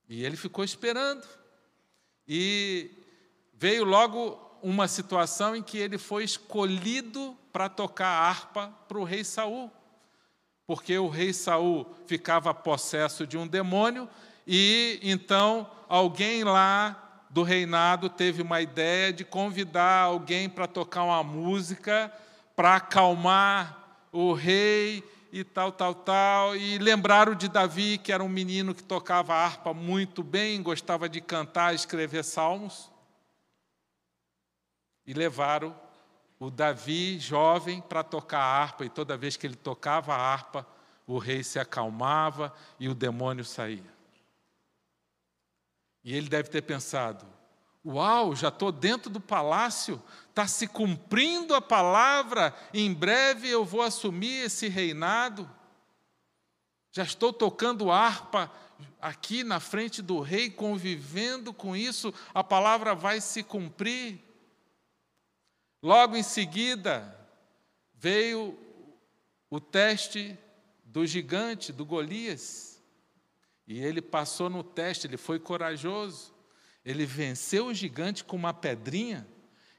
[0.10, 1.26] E ele ficou esperando.
[2.28, 2.92] E
[3.54, 9.24] veio logo uma situação em que ele foi escolhido para tocar harpa para o rei
[9.24, 9.72] Saul.
[10.68, 14.08] Porque o rei Saul ficava possesso de um demônio
[14.46, 21.24] e então alguém lá do reinado teve uma ideia de convidar alguém para tocar uma
[21.24, 22.12] música
[22.56, 26.56] para acalmar o rei e tal, tal, tal.
[26.56, 31.22] E lembraram de Davi, que era um menino que tocava harpa muito bem, gostava de
[31.22, 32.92] cantar, escrever salmos
[35.06, 35.76] e levaram
[36.40, 40.66] o Davi jovem para tocar a harpa, e toda vez que ele tocava a harpa,
[41.06, 43.94] o rei se acalmava e o demônio saía.
[46.04, 47.26] E ele deve ter pensado:
[47.86, 53.82] Uau, já estou dentro do palácio, está se cumprindo a palavra, em breve eu vou
[53.82, 55.50] assumir esse reinado.
[56.92, 58.52] Já estou tocando harpa
[59.02, 64.20] aqui na frente do rei, convivendo com isso, a palavra vai se cumprir.
[65.82, 67.18] Logo em seguida,
[67.96, 68.58] veio
[69.50, 70.38] o teste
[70.84, 72.80] do gigante, do Golias.
[73.66, 76.31] E ele passou no teste, ele foi corajoso.
[76.84, 79.28] Ele venceu o gigante com uma pedrinha.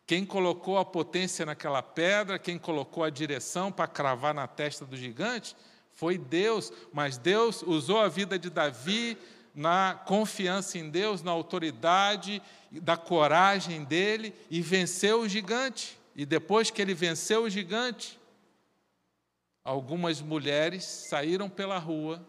[0.07, 4.97] Quem colocou a potência naquela pedra, quem colocou a direção para cravar na testa do
[4.97, 5.57] gigante,
[5.93, 6.73] foi Deus.
[6.93, 9.17] Mas Deus usou a vida de Davi
[9.55, 15.99] na confiança em Deus, na autoridade, da coragem dele e venceu o gigante.
[16.15, 18.19] E depois que ele venceu o gigante,
[19.65, 22.27] algumas mulheres saíram pela rua,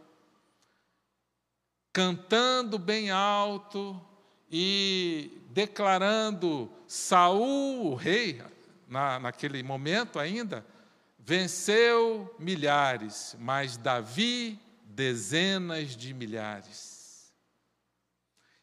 [1.91, 3.99] cantando bem alto
[4.55, 8.39] e declarando: Saul, o rei,
[8.87, 10.63] na, naquele momento ainda,
[11.17, 17.33] venceu milhares, mas Davi, dezenas de milhares.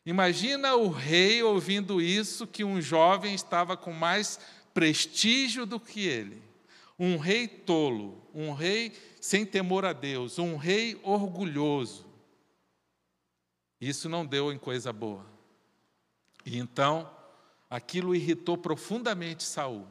[0.07, 4.39] Imagina o rei ouvindo isso, que um jovem estava com mais
[4.73, 6.41] prestígio do que ele.
[6.97, 12.07] Um rei tolo, um rei sem temor a Deus, um rei orgulhoso.
[13.81, 15.30] Isso não deu em coisa boa.
[16.45, 17.11] E então,
[17.69, 19.87] aquilo irritou profundamente Saul.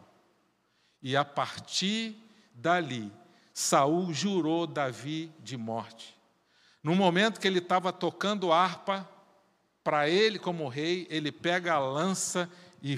[1.02, 2.16] E a partir
[2.54, 3.12] dali,
[3.54, 6.18] Saul jurou Davi de morte.
[6.84, 9.08] No momento que ele estava tocando harpa,
[9.84, 12.50] para ele como rei, ele pega a lança
[12.82, 12.98] e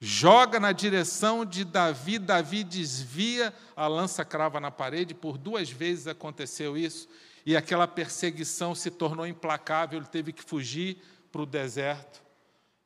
[0.00, 6.06] joga na direção de Davi, Davi desvia, a lança crava na parede, por duas vezes
[6.06, 7.08] aconteceu isso.
[7.46, 10.98] e aquela perseguição se tornou implacável, ele teve que fugir
[11.30, 12.22] para o deserto.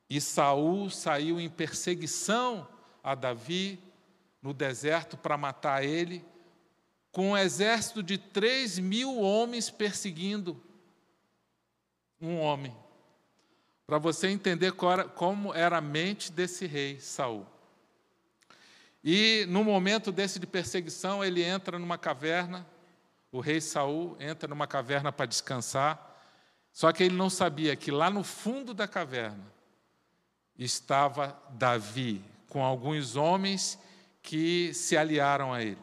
[0.09, 2.67] E Saul saiu em perseguição
[3.03, 3.79] a Davi
[4.41, 6.23] no deserto para matar ele,
[7.11, 10.61] com um exército de três mil homens perseguindo
[12.19, 12.75] um homem.
[13.85, 14.73] Para você entender
[15.15, 17.45] como era a mente desse rei Saul.
[19.03, 22.65] E no momento desse de perseguição, ele entra numa caverna,
[23.31, 26.12] o rei Saul entra numa caverna para descansar,
[26.73, 29.53] só que ele não sabia que lá no fundo da caverna
[30.57, 32.19] estava Davi,
[32.49, 33.77] com alguns homens
[34.23, 35.77] que se aliaram a ele.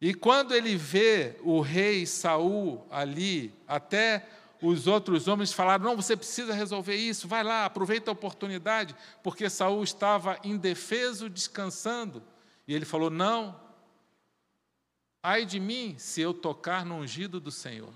[0.00, 4.26] E quando ele vê o rei Saul ali, até
[4.62, 9.50] os outros homens falaram: "Não, você precisa resolver isso, vai lá, aproveita a oportunidade", porque
[9.50, 12.22] Saul estava indefeso, descansando.
[12.66, 13.68] E ele falou: "Não.
[15.22, 17.92] Ai de mim se eu tocar no ungido do Senhor".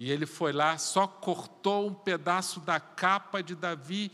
[0.00, 4.10] E ele foi lá, só cortou um pedaço da capa de Davi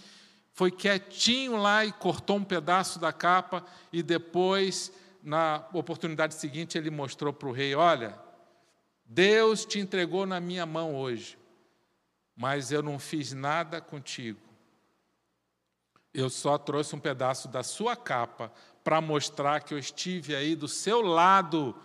[0.57, 3.63] foi quietinho lá e cortou um pedaço da capa,
[3.93, 4.91] e depois,
[5.23, 8.19] na oportunidade seguinte, ele mostrou para o rei: Olha,
[9.05, 11.39] Deus te entregou na minha mão hoje,
[12.35, 14.41] mas eu não fiz nada contigo.
[16.15, 18.51] Eu só trouxe um pedaço da sua capa
[18.83, 21.77] para mostrar que eu estive aí do seu lado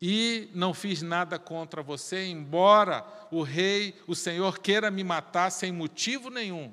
[0.00, 5.72] e não fiz nada contra você, embora o rei, o Senhor, queira me matar sem
[5.72, 6.72] motivo nenhum.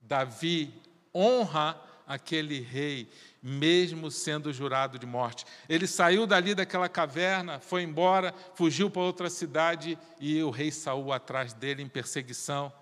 [0.00, 0.74] Davi
[1.14, 3.08] honra aquele rei,
[3.40, 5.44] mesmo sendo jurado de morte.
[5.68, 11.12] Ele saiu dali daquela caverna, foi embora, fugiu para outra cidade e o rei Saul
[11.12, 12.72] atrás dele em perseguição.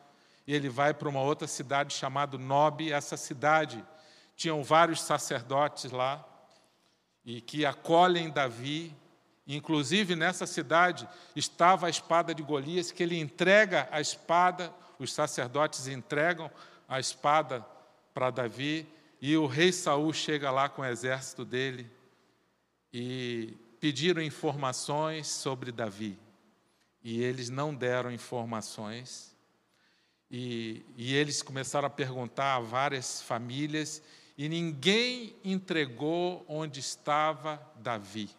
[0.46, 2.90] E ele vai para uma outra cidade chamada Nob.
[2.90, 3.84] Essa cidade
[4.34, 6.26] tinham vários sacerdotes lá
[7.28, 8.96] e que acolhem Davi.
[9.46, 11.06] Inclusive nessa cidade
[11.36, 16.50] estava a espada de Golias, que ele entrega a espada, os sacerdotes entregam
[16.88, 17.64] a espada
[18.14, 18.88] para Davi
[19.20, 21.90] e o rei Saul chega lá com o exército dele
[22.90, 26.18] e pediram informações sobre Davi.
[27.04, 29.36] E eles não deram informações.
[30.30, 34.02] E, e eles começaram a perguntar a várias famílias
[34.38, 38.30] e ninguém entregou onde estava Davi.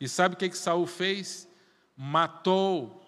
[0.00, 1.48] E sabe o que, que Saul fez?
[1.96, 3.04] Matou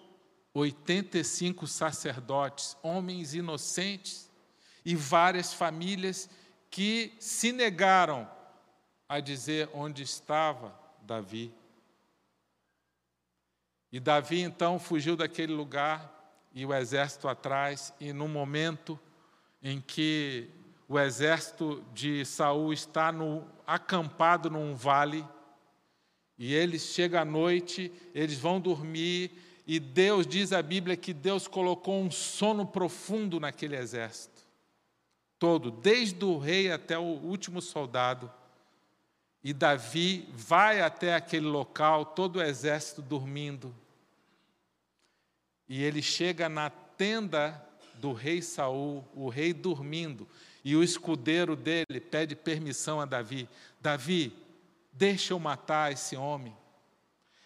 [0.53, 4.29] 85 sacerdotes, homens inocentes,
[4.83, 6.29] e várias famílias
[6.69, 8.29] que se negaram
[9.07, 11.53] a dizer onde estava Davi.
[13.93, 16.19] E Davi então fugiu daquele lugar
[16.53, 18.99] e o exército atrás, e no momento
[19.63, 20.49] em que
[20.91, 25.25] o exército de Saul está no, acampado num vale,
[26.37, 29.31] e eles chegam à noite, eles vão dormir,
[29.65, 34.41] e Deus, diz a Bíblia, que Deus colocou um sono profundo naquele exército.
[35.39, 38.29] Todo, desde o rei até o último soldado.
[39.41, 43.73] E Davi vai até aquele local, todo o exército dormindo.
[45.69, 50.27] E ele chega na tenda do rei Saul, o rei dormindo,
[50.63, 53.49] e o escudeiro dele pede permissão a Davi:
[53.79, 54.33] Davi,
[54.91, 56.55] deixa eu matar esse homem.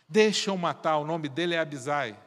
[0.07, 2.17] Deixa eu matar, o nome dele é Abisai.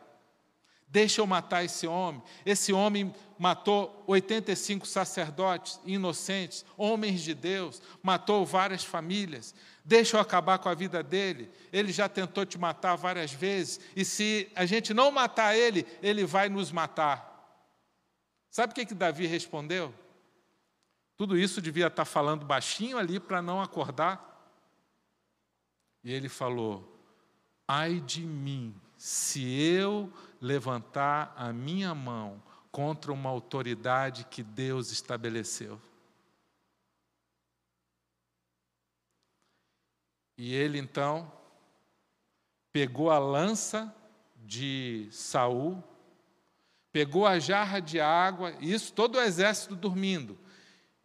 [0.90, 2.22] Deixa eu matar esse homem.
[2.46, 9.54] Esse homem matou 85 sacerdotes inocentes, homens de Deus, matou várias famílias.
[9.84, 11.50] Deixa eu acabar com a vida dele.
[11.72, 16.24] Ele já tentou te matar várias vezes, e se a gente não matar ele, ele
[16.24, 17.28] vai nos matar.
[18.50, 19.94] Sabe o que, que Davi respondeu?
[21.18, 24.24] Tudo isso devia estar falando baixinho ali para não acordar.
[26.04, 26.96] E ele falou:
[27.66, 32.40] Ai de mim, se eu levantar a minha mão
[32.70, 35.80] contra uma autoridade que Deus estabeleceu.
[40.36, 41.32] E ele então
[42.72, 43.92] pegou a lança
[44.36, 45.82] de Saul,
[46.92, 50.38] pegou a jarra de água, isso todo o exército dormindo.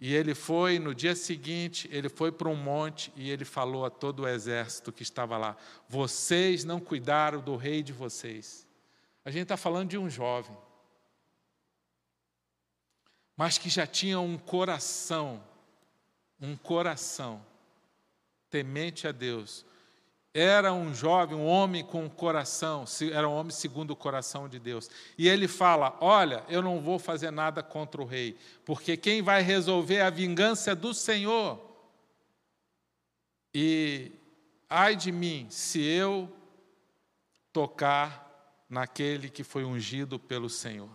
[0.06, 3.90] E ele foi, no dia seguinte, ele foi para um monte e ele falou a
[3.90, 5.56] todo o exército que estava lá:
[5.88, 8.68] Vocês não cuidaram do rei de vocês.
[9.24, 10.58] A gente está falando de um jovem,
[13.38, 15.42] mas que já tinha um coração,
[16.38, 17.42] um coração
[18.50, 19.66] temente a Deus,
[20.34, 24.90] era um jovem, um homem com coração, era um homem segundo o coração de Deus.
[25.16, 29.44] E ele fala: Olha, eu não vou fazer nada contra o rei, porque quem vai
[29.44, 31.62] resolver a vingança é do Senhor.
[33.54, 34.12] E
[34.68, 36.28] ai de mim, se eu
[37.52, 38.24] tocar
[38.68, 40.90] naquele que foi ungido pelo Senhor.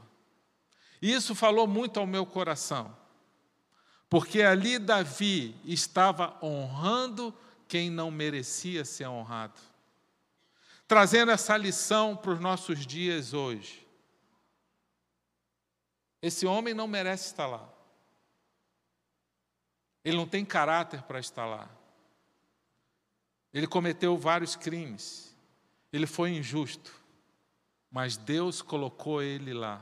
[1.00, 2.92] Isso falou muito ao meu coração,
[4.10, 7.32] porque ali Davi estava honrando
[7.68, 9.60] quem não merecia ser honrado,
[10.86, 13.86] trazendo essa lição para os nossos dias hoje.
[16.20, 17.68] Esse homem não merece estar lá.
[20.04, 21.68] Ele não tem caráter para estar lá.
[23.52, 25.36] Ele cometeu vários crimes.
[25.92, 26.92] Ele foi injusto.
[27.90, 29.80] Mas Deus colocou ele lá.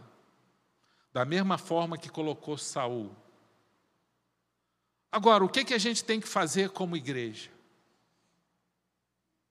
[1.12, 3.14] Da mesma forma que colocou Saul.
[5.10, 7.55] Agora, o que, que a gente tem que fazer como igreja?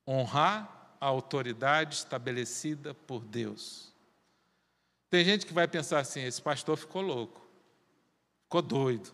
[0.08, 3.94] Honrar a autoridade estabelecida por Deus.
[5.10, 7.42] Tem gente que vai pensar assim: esse pastor ficou louco,
[8.44, 9.12] ficou doido.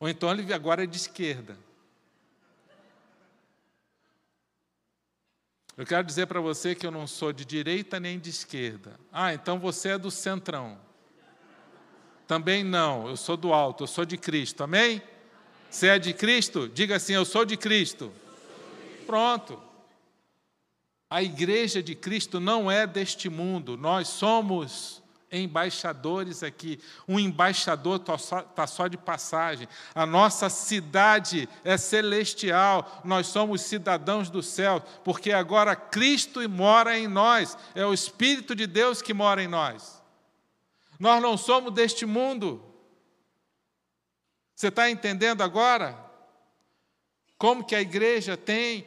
[0.00, 1.56] Ou então ele agora é de esquerda.
[5.76, 8.98] Eu quero dizer para você que eu não sou de direita nem de esquerda.
[9.12, 10.76] Ah, então você é do centrão.
[12.26, 15.00] Também não, eu sou do alto, eu sou de Cristo, amém?
[15.70, 16.68] Você é de Cristo?
[16.68, 18.12] Diga assim: eu sou de Cristo.
[19.06, 19.67] Pronto.
[21.10, 26.80] A igreja de Cristo não é deste mundo, nós somos embaixadores aqui.
[27.06, 29.68] Um embaixador está só, tá só de passagem.
[29.94, 37.06] A nossa cidade é celestial, nós somos cidadãos do céu, porque agora Cristo mora em
[37.06, 40.02] nós, é o Espírito de Deus que mora em nós.
[40.98, 42.64] Nós não somos deste mundo.
[44.54, 45.96] Você está entendendo agora?
[47.36, 48.84] Como que a igreja tem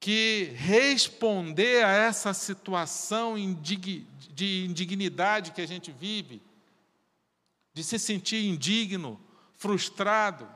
[0.00, 6.40] que responder a essa situação de indignidade que a gente vive,
[7.74, 9.20] de se sentir indigno,
[9.56, 10.48] frustrado,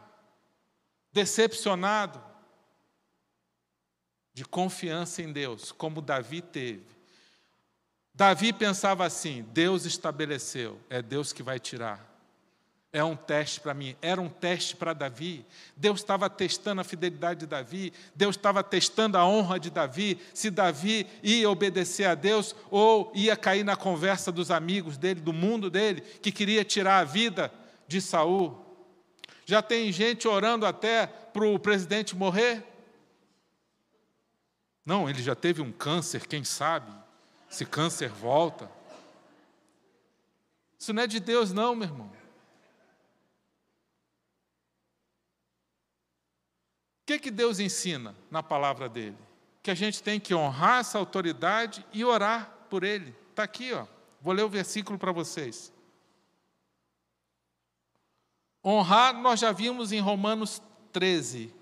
[1.13, 2.23] decepcionado,
[4.33, 6.87] de confiança em Deus, como Davi teve.
[8.15, 12.12] Davi pensava assim: Deus estabeleceu, é Deus que vai tirar.
[12.95, 15.47] É um teste para mim, era um teste para Davi.
[15.75, 20.51] Deus estava testando a fidelidade de Davi, Deus estava testando a honra de Davi, se
[20.51, 25.71] Davi ia obedecer a Deus ou ia cair na conversa dos amigos dele, do mundo
[25.71, 27.51] dele, que queria tirar a vida
[27.89, 28.63] de Saul.
[29.47, 32.63] Já tem gente orando até para o presidente morrer?
[34.85, 36.93] Não, ele já teve um câncer, quem sabe?
[37.49, 38.71] Se câncer volta.
[40.79, 42.22] Isso não é de Deus, não, meu irmão.
[47.03, 49.19] O que, que Deus ensina na palavra dele?
[49.61, 53.15] Que a gente tem que honrar essa autoridade e orar por ele.
[53.31, 53.87] Está aqui, ó.
[54.21, 55.73] Vou ler o versículo para vocês.
[58.65, 61.53] Honrar, nós já vimos em Romanos 13.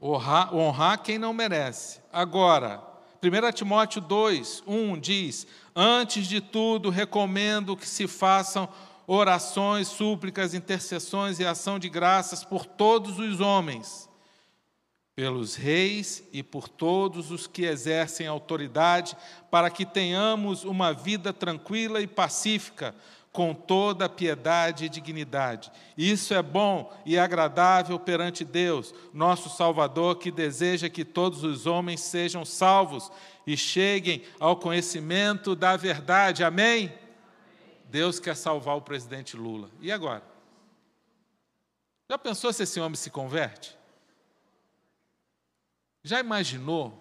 [0.00, 2.00] Honrar, honrar quem não merece.
[2.10, 2.82] Agora,
[3.22, 5.46] 1 Timóteo 2, 1 diz:
[5.76, 8.66] Antes de tudo, recomendo que se façam
[9.06, 14.08] orações, súplicas, intercessões e ação de graças por todos os homens,
[15.14, 19.16] pelos reis e por todos os que exercem autoridade,
[19.50, 22.94] para que tenhamos uma vida tranquila e pacífica,
[23.34, 25.72] com toda piedade e dignidade.
[25.98, 32.00] Isso é bom e agradável perante Deus, nosso Salvador, que deseja que todos os homens
[32.00, 33.10] sejam salvos
[33.44, 36.44] e cheguem ao conhecimento da verdade.
[36.44, 36.92] Amém?
[37.94, 39.70] Deus quer salvar o presidente Lula.
[39.80, 40.24] E agora?
[42.10, 43.78] Já pensou se esse homem se converte?
[46.02, 46.92] Já imaginou?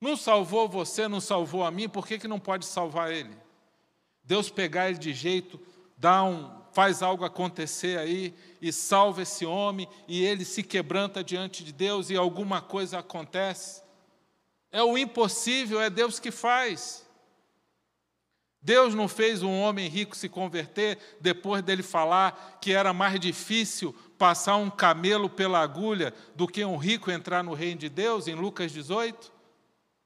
[0.00, 3.36] Não salvou você, não salvou a mim, por que, que não pode salvar ele?
[4.24, 5.60] Deus pegar ele de jeito,
[5.96, 11.62] dá um, faz algo acontecer aí e salva esse homem e ele se quebranta diante
[11.62, 13.80] de Deus e alguma coisa acontece.
[14.72, 17.06] É o impossível, é Deus que faz.
[18.62, 23.92] Deus não fez um homem rico se converter depois dele falar que era mais difícil
[24.16, 28.36] passar um camelo pela agulha do que um rico entrar no reino de Deus, em
[28.36, 29.32] Lucas 18?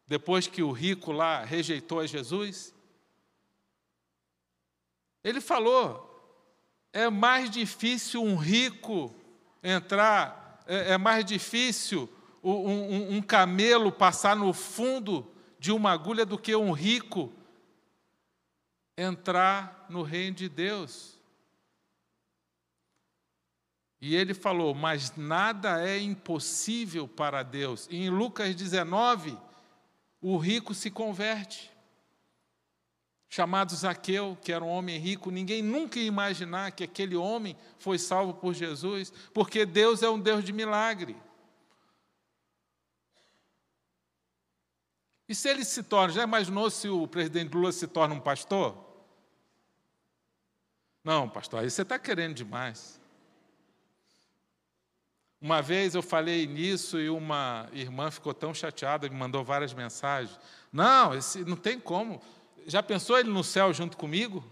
[0.08, 2.74] Depois que o rico lá rejeitou a Jesus?
[5.22, 6.06] Ele falou:
[6.94, 9.14] é mais difícil um rico
[9.62, 12.08] entrar, é, é mais difícil
[12.42, 17.30] um, um, um camelo passar no fundo de uma agulha do que um rico
[18.96, 21.18] entrar no reino de Deus.
[24.00, 27.86] E ele falou: Mas nada é impossível para Deus.
[27.90, 29.36] E em Lucas 19,
[30.20, 31.70] o rico se converte.
[33.28, 37.98] Chamado Zaqueu, que era um homem rico, ninguém nunca ia imaginar que aquele homem foi
[37.98, 41.16] salvo por Jesus, porque Deus é um Deus de milagre.
[45.28, 48.85] E se ele se torna, já imaginou se o presidente Lula se torna um pastor?
[51.06, 53.00] Não, pastor, aí você está querendo demais.
[55.40, 60.36] Uma vez eu falei nisso e uma irmã ficou tão chateada, me mandou várias mensagens.
[60.72, 62.20] Não, esse, não tem como.
[62.66, 64.42] Já pensou ele no céu junto comigo?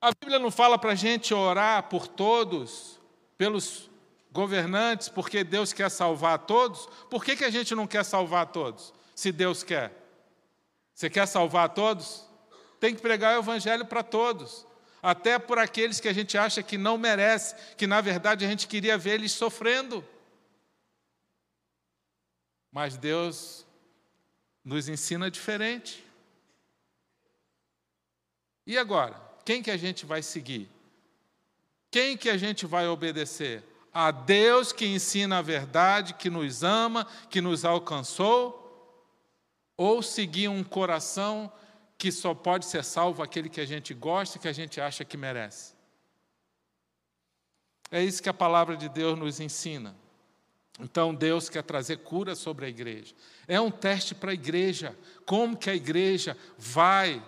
[0.00, 3.00] A Bíblia não fala para a gente orar por todos,
[3.36, 3.87] pelos
[4.32, 6.86] governantes, porque Deus quer salvar todos?
[7.10, 9.92] Por que, que a gente não quer salvar todos, se Deus quer?
[10.94, 12.24] Você quer salvar todos?
[12.80, 14.66] Tem que pregar o Evangelho para todos,
[15.02, 18.66] até por aqueles que a gente acha que não merece, que na verdade a gente
[18.66, 20.04] queria ver eles sofrendo.
[22.70, 23.66] Mas Deus
[24.64, 26.04] nos ensina diferente.
[28.66, 29.18] E agora?
[29.44, 30.68] Quem que a gente vai seguir?
[31.90, 33.64] Quem que a gente vai obedecer?
[33.92, 38.64] A Deus que ensina a verdade, que nos ama, que nos alcançou?
[39.76, 41.52] Ou seguir um coração
[41.96, 45.16] que só pode ser salvo aquele que a gente gosta que a gente acha que
[45.16, 45.74] merece?
[47.90, 49.96] É isso que a palavra de Deus nos ensina.
[50.78, 53.14] Então Deus quer trazer cura sobre a igreja.
[53.48, 54.96] É um teste para a igreja.
[55.26, 57.22] Como que a igreja vai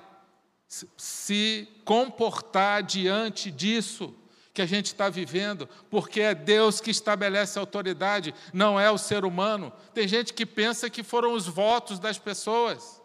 [0.96, 4.14] se comportar diante disso
[4.52, 8.98] que a gente está vivendo, porque é Deus que estabelece a autoridade, não é o
[8.98, 9.72] ser humano.
[9.94, 13.00] Tem gente que pensa que foram os votos das pessoas.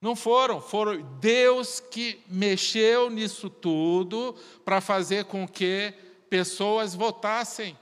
[0.00, 4.34] Não foram, foram Deus que mexeu nisso tudo
[4.64, 5.94] para fazer com que
[6.28, 7.78] pessoas votassem.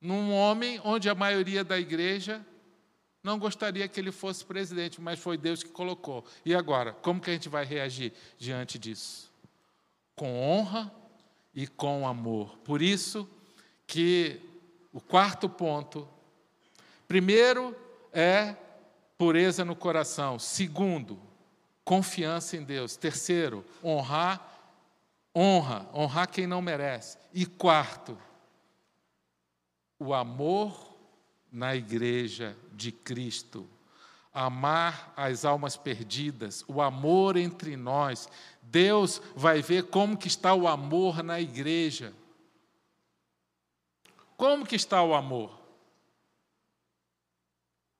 [0.00, 2.44] Num homem onde a maioria da igreja
[3.24, 6.24] não gostaria que ele fosse presidente, mas foi Deus que colocou.
[6.44, 9.32] E agora, como que a gente vai reagir diante disso?
[10.14, 10.94] Com honra
[11.54, 12.56] e com amor.
[12.58, 13.28] Por isso
[13.86, 14.40] que
[14.92, 16.08] o quarto ponto,
[17.08, 17.74] primeiro
[18.12, 18.54] é
[19.18, 20.38] pureza no coração.
[20.38, 21.18] Segundo,
[21.84, 22.96] confiança em Deus.
[22.96, 24.54] Terceiro, honrar
[25.34, 27.18] honra, honrar quem não merece.
[27.32, 28.16] E quarto,
[29.98, 30.93] o amor
[31.54, 33.70] na igreja de Cristo.
[34.32, 38.28] Amar as almas perdidas, o amor entre nós.
[38.60, 42.12] Deus vai ver como que está o amor na igreja.
[44.36, 45.56] Como que está o amor?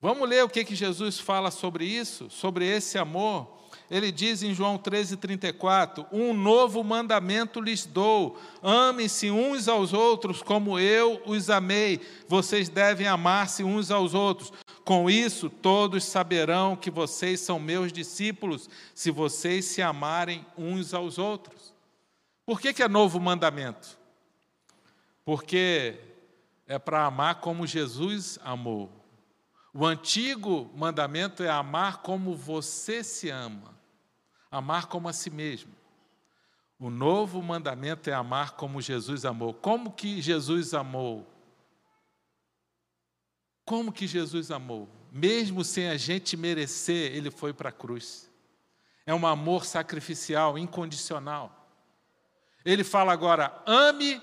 [0.01, 3.64] Vamos ler o que, que Jesus fala sobre isso, sobre esse amor.
[3.91, 10.79] Ele diz em João 13,34: Um novo mandamento lhes dou: amem-se uns aos outros como
[10.79, 12.01] eu os amei.
[12.27, 14.53] Vocês devem amar-se uns aos outros.
[14.85, 21.19] Com isso, todos saberão que vocês são meus discípulos, se vocês se amarem uns aos
[21.19, 21.75] outros.
[22.45, 23.99] Por que, que é novo mandamento?
[25.25, 25.99] Porque
[26.67, 28.91] é para amar como Jesus amou.
[29.73, 33.74] O antigo mandamento é amar como você se ama
[34.55, 35.73] amar como a si mesmo.
[36.79, 39.53] O novo mandamento é amar como Jesus amou.
[39.53, 41.27] Como que Jesus amou?
[43.65, 44.89] Como que Jesus amou?
[45.11, 48.31] Mesmo sem a gente merecer, ele foi para a cruz.
[49.05, 51.69] É um amor sacrificial, incondicional.
[52.65, 54.23] Ele fala agora: ame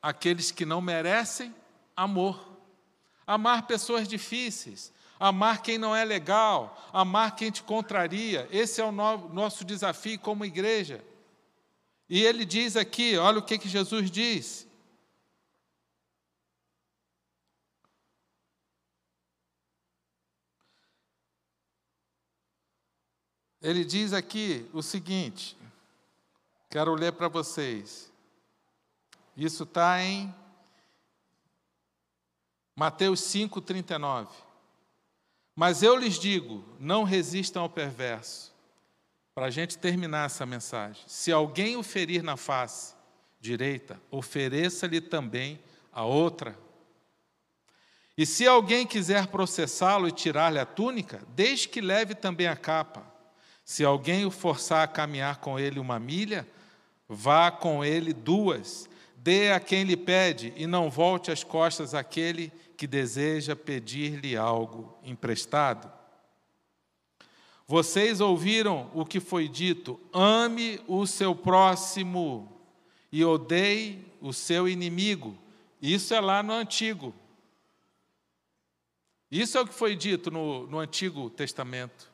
[0.00, 1.54] aqueles que não merecem
[1.94, 2.56] amor.
[3.26, 8.48] Amar pessoas difíceis, amar quem não é legal, amar quem te contraria.
[8.50, 11.04] Esse é o nosso desafio como igreja.
[12.08, 14.66] E ele diz aqui, olha o que, que Jesus diz.
[23.60, 25.56] Ele diz aqui o seguinte,
[26.70, 28.12] quero ler para vocês.
[29.36, 30.32] Isso está em
[32.76, 34.45] Mateus 5, 39.
[35.56, 38.54] Mas eu lhes digo: não resistam ao perverso.
[39.34, 42.94] Para a gente terminar essa mensagem, se alguém o ferir na face
[43.38, 45.60] direita, ofereça-lhe também
[45.92, 46.56] a outra.
[48.16, 53.04] E se alguém quiser processá-lo e tirar-lhe a túnica, deixe que leve também a capa.
[53.62, 56.48] Se alguém o forçar a caminhar com ele uma milha,
[57.06, 58.88] vá com ele duas.
[59.16, 64.98] Dê a quem lhe pede e não volte as costas àquele que deseja pedir-lhe algo
[65.02, 65.90] emprestado.
[67.66, 72.52] Vocês ouviram o que foi dito: ame o seu próximo
[73.10, 75.36] e odeie o seu inimigo.
[75.80, 77.14] Isso é lá no Antigo.
[79.30, 82.10] Isso é o que foi dito no, no Antigo Testamento.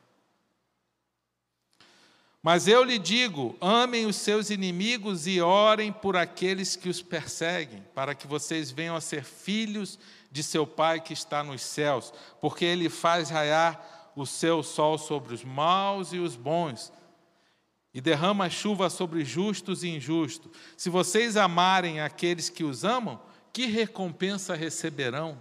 [2.41, 7.81] Mas eu lhe digo: amem os seus inimigos e orem por aqueles que os perseguem,
[7.95, 9.97] para que vocês venham a ser filhos
[10.33, 12.11] de seu Pai que está nos céus,
[12.41, 16.91] porque ele faz raiar o seu sol sobre os maus e os bons,
[17.93, 20.51] e derrama chuva sobre justos e injustos.
[20.75, 23.21] Se vocês amarem aqueles que os amam,
[23.53, 25.39] que recompensa receberão?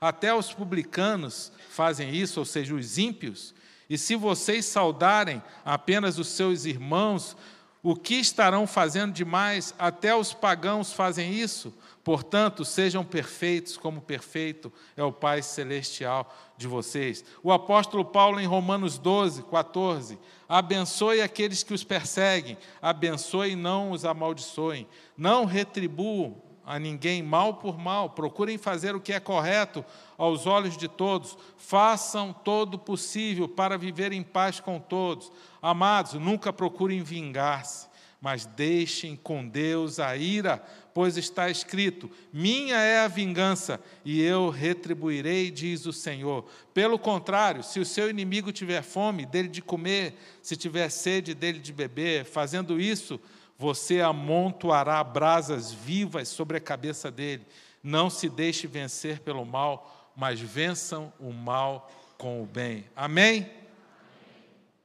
[0.00, 3.54] Até os publicanos fazem isso, ou seja, os ímpios.
[3.88, 7.36] E se vocês saudarem apenas os seus irmãos,
[7.80, 9.72] o que estarão fazendo demais?
[9.78, 11.72] Até os pagãos fazem isso.
[12.04, 17.24] Portanto, sejam perfeitos, como perfeito é o Pai Celestial de vocês.
[17.42, 23.92] O apóstolo Paulo, em Romanos 12, 14, abençoe aqueles que os perseguem, abençoe e não
[23.92, 29.84] os amaldiçoem, não retribuam a ninguém mal por mal, procurem fazer o que é correto
[30.16, 35.32] aos olhos de todos, façam todo o possível para viver em paz com todos.
[35.60, 37.88] Amados, nunca procurem vingar-se,
[38.22, 40.62] mas deixem com Deus a ira,
[40.94, 46.48] pois está escrito: Minha é a vingança, e eu retribuirei, diz o Senhor.
[46.72, 51.58] Pelo contrário, se o seu inimigo tiver fome, dele de comer, se tiver sede, dele
[51.58, 53.20] de beber, fazendo isso,
[53.58, 57.44] você amontoará brasas vivas sobre a cabeça dele.
[57.82, 62.84] Não se deixe vencer pelo mal, mas vençam o mal com o bem.
[62.94, 63.50] Amém?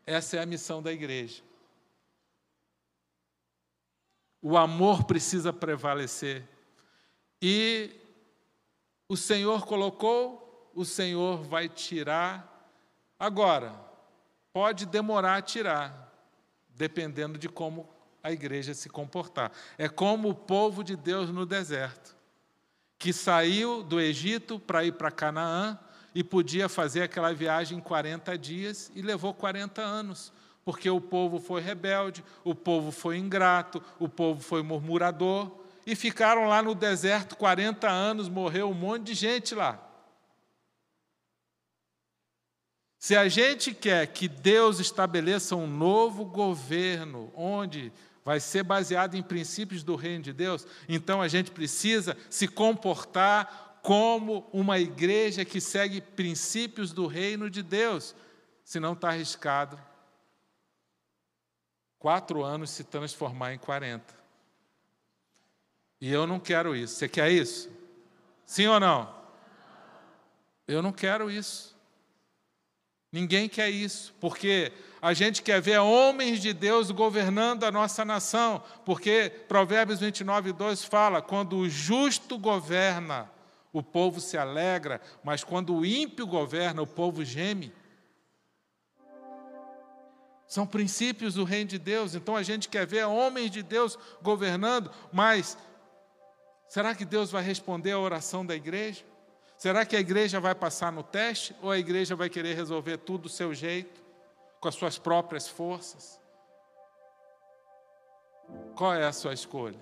[0.07, 1.46] Essa é a missão da igreja.
[4.49, 6.47] O amor precisa prevalecer.
[7.41, 7.91] E
[9.09, 12.71] o Senhor colocou, o Senhor vai tirar.
[13.19, 13.75] Agora,
[14.53, 16.13] pode demorar a tirar,
[16.69, 17.89] dependendo de como
[18.23, 19.51] a igreja se comportar.
[19.77, 22.15] É como o povo de Deus no deserto,
[22.97, 25.77] que saiu do Egito para ir para Canaã
[26.15, 30.31] e podia fazer aquela viagem em 40 dias e levou 40 anos,
[30.67, 35.49] porque o povo foi rebelde, o povo foi ingrato, o povo foi murmurador
[35.85, 39.81] e ficaram lá no deserto 40 anos, morreu um monte de gente lá.
[42.99, 47.89] Se a gente quer que Deus estabeleça um novo governo, onde
[48.25, 53.79] vai ser baseado em princípios do reino de Deus, então a gente precisa se comportar
[53.81, 58.13] como uma igreja que segue princípios do reino de Deus,
[58.65, 59.86] senão está arriscado
[61.99, 64.15] quatro anos se transformar em 40.
[65.99, 66.95] E eu não quero isso.
[66.95, 67.69] Você quer isso?
[68.45, 69.13] Sim ou não?
[70.67, 71.75] Eu não quero isso.
[73.11, 74.71] Ninguém quer isso, porque
[75.01, 80.83] a gente quer ver homens de Deus governando a nossa nação, porque Provérbios 29, 2
[80.83, 83.31] fala: quando o justo governa,
[83.71, 87.71] o povo se alegra, mas quando o ímpio governa, o povo geme.
[90.47, 94.89] São princípios do reino de Deus, então a gente quer ver homens de Deus governando,
[95.11, 95.57] mas
[96.67, 99.03] será que Deus vai responder à oração da igreja?
[99.57, 103.23] Será que a igreja vai passar no teste ou a igreja vai querer resolver tudo
[103.23, 104.07] do seu jeito?
[104.59, 106.19] com as suas próprias forças?
[108.75, 109.79] Qual é a sua escolha?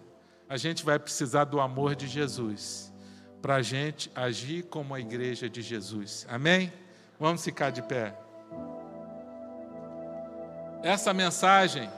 [0.47, 2.93] A gente vai precisar do amor de Jesus
[3.41, 6.25] para a gente agir como a igreja de Jesus.
[6.29, 6.71] Amém?
[7.19, 8.17] Vamos ficar de pé.
[10.85, 11.89] Essa mensagem,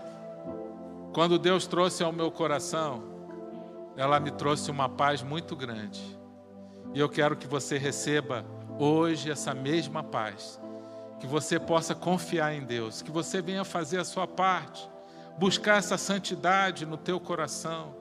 [1.13, 3.03] quando Deus trouxe ao meu coração,
[3.97, 6.17] ela me trouxe uma paz muito grande.
[6.93, 8.45] E eu quero que você receba
[8.79, 10.57] hoje essa mesma paz
[11.19, 14.89] que você possa confiar em Deus, que você venha fazer a sua parte,
[15.37, 17.93] buscar essa santidade no teu coração,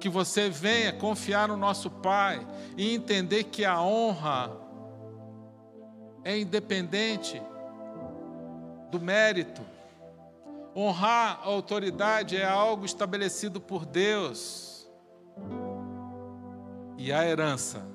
[0.00, 2.46] que você venha confiar no nosso Pai
[2.78, 4.56] e entender que a honra
[6.24, 7.42] é independente
[8.90, 9.79] do mérito.
[10.74, 14.88] Honrar a autoridade é algo estabelecido por Deus.
[16.96, 17.86] E a herança,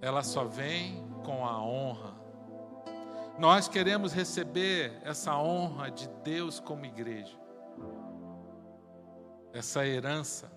[0.00, 2.14] ela só vem com a honra.
[3.38, 7.38] Nós queremos receber essa honra de Deus como igreja,
[9.52, 10.50] essa herança.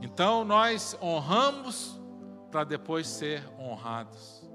[0.00, 2.00] Então nós honramos
[2.50, 4.45] para depois ser honrados.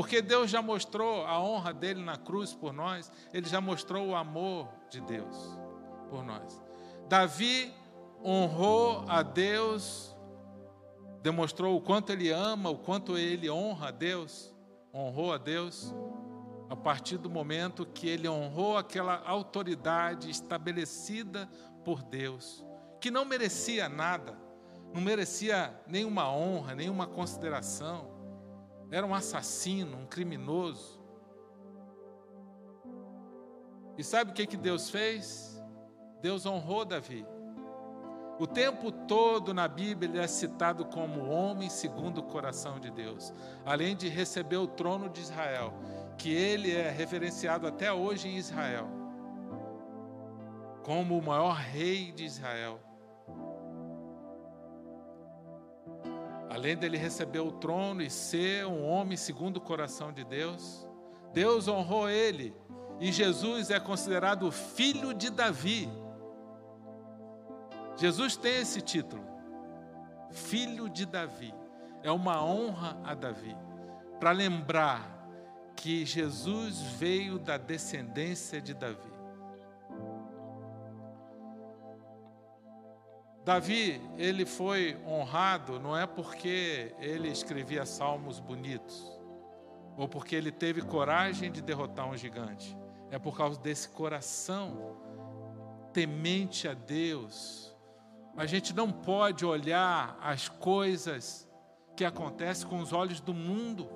[0.00, 4.14] Porque Deus já mostrou a honra dele na cruz por nós, ele já mostrou o
[4.16, 5.36] amor de Deus
[6.08, 6.58] por nós.
[7.06, 7.70] Davi
[8.24, 10.16] honrou a Deus,
[11.20, 14.50] demonstrou o quanto ele ama, o quanto ele honra a Deus,
[14.90, 15.94] honrou a Deus
[16.70, 21.46] a partir do momento que ele honrou aquela autoridade estabelecida
[21.84, 22.64] por Deus,
[23.02, 24.34] que não merecia nada,
[24.94, 28.09] não merecia nenhuma honra, nenhuma consideração,
[28.90, 31.00] era um assassino, um criminoso.
[33.96, 35.62] E sabe o que, que Deus fez?
[36.20, 37.26] Deus honrou Davi.
[38.38, 43.34] O tempo todo na Bíblia ele é citado como homem segundo o coração de Deus,
[43.66, 45.74] além de receber o trono de Israel,
[46.16, 49.00] que ele é referenciado até hoje em Israel
[50.82, 52.80] como o maior rei de Israel.
[56.50, 60.84] Além dele receber o trono e ser um homem segundo o coração de Deus,
[61.32, 62.52] Deus honrou ele
[62.98, 65.88] e Jesus é considerado filho de Davi.
[67.96, 69.24] Jesus tem esse título,
[70.32, 71.54] filho de Davi.
[72.02, 73.56] É uma honra a Davi,
[74.18, 75.20] para lembrar
[75.76, 79.19] que Jesus veio da descendência de Davi.
[83.44, 89.18] Davi, ele foi honrado não é porque ele escrevia salmos bonitos,
[89.96, 92.76] ou porque ele teve coragem de derrotar um gigante.
[93.10, 94.96] É por causa desse coração
[95.92, 97.70] temente a Deus,
[98.36, 101.48] a gente não pode olhar as coisas
[101.96, 103.88] que acontecem com os olhos do mundo.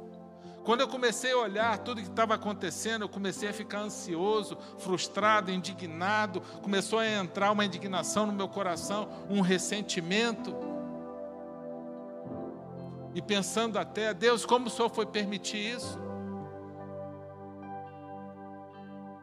[0.64, 5.50] Quando eu comecei a olhar tudo que estava acontecendo, eu comecei a ficar ansioso, frustrado,
[5.50, 6.40] indignado.
[6.62, 10.56] Começou a entrar uma indignação no meu coração, um ressentimento.
[13.14, 15.98] E pensando até, Deus, como o Senhor foi permitir isso?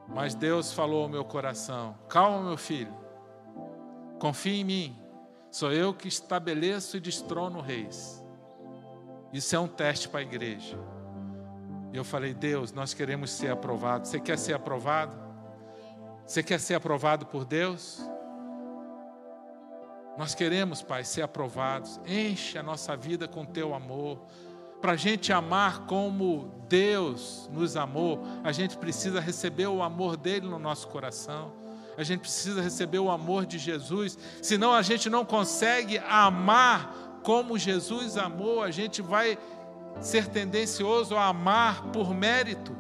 [0.08, 2.94] Mas Deus falou ao meu coração: calma, meu filho,
[4.20, 5.02] confia em mim,
[5.52, 8.26] Sou eu que estabeleço e destrono reis.
[9.34, 10.80] Isso é um teste para a igreja.
[11.92, 14.10] E eu falei, Deus, nós queremos ser aprovados.
[14.10, 15.16] Você quer ser aprovado?
[16.26, 18.00] Você quer ser aprovado por Deus?
[20.18, 22.00] Nós queremos, Pai, ser aprovados.
[22.06, 24.20] Enche a nossa vida com teu amor.
[24.80, 30.48] Para a gente amar como Deus nos amou, a gente precisa receber o amor dele
[30.48, 31.62] no nosso coração
[31.98, 37.58] a gente precisa receber o amor de Jesus, senão a gente não consegue amar como
[37.58, 39.38] Jesus amou, a gente vai
[40.00, 42.76] ser tendencioso a amar por mérito.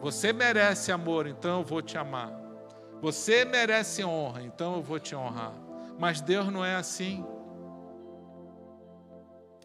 [0.00, 2.32] Você merece amor, então eu vou te amar.
[3.02, 5.52] Você merece honra, então eu vou te honrar.
[5.98, 7.24] Mas Deus não é assim.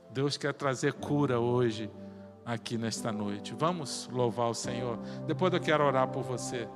[0.10, 1.92] Deus quer trazer cura hoje,
[2.46, 3.54] aqui nesta noite.
[3.58, 4.98] Vamos louvar o Senhor.
[5.26, 6.68] Depois eu quero orar por você.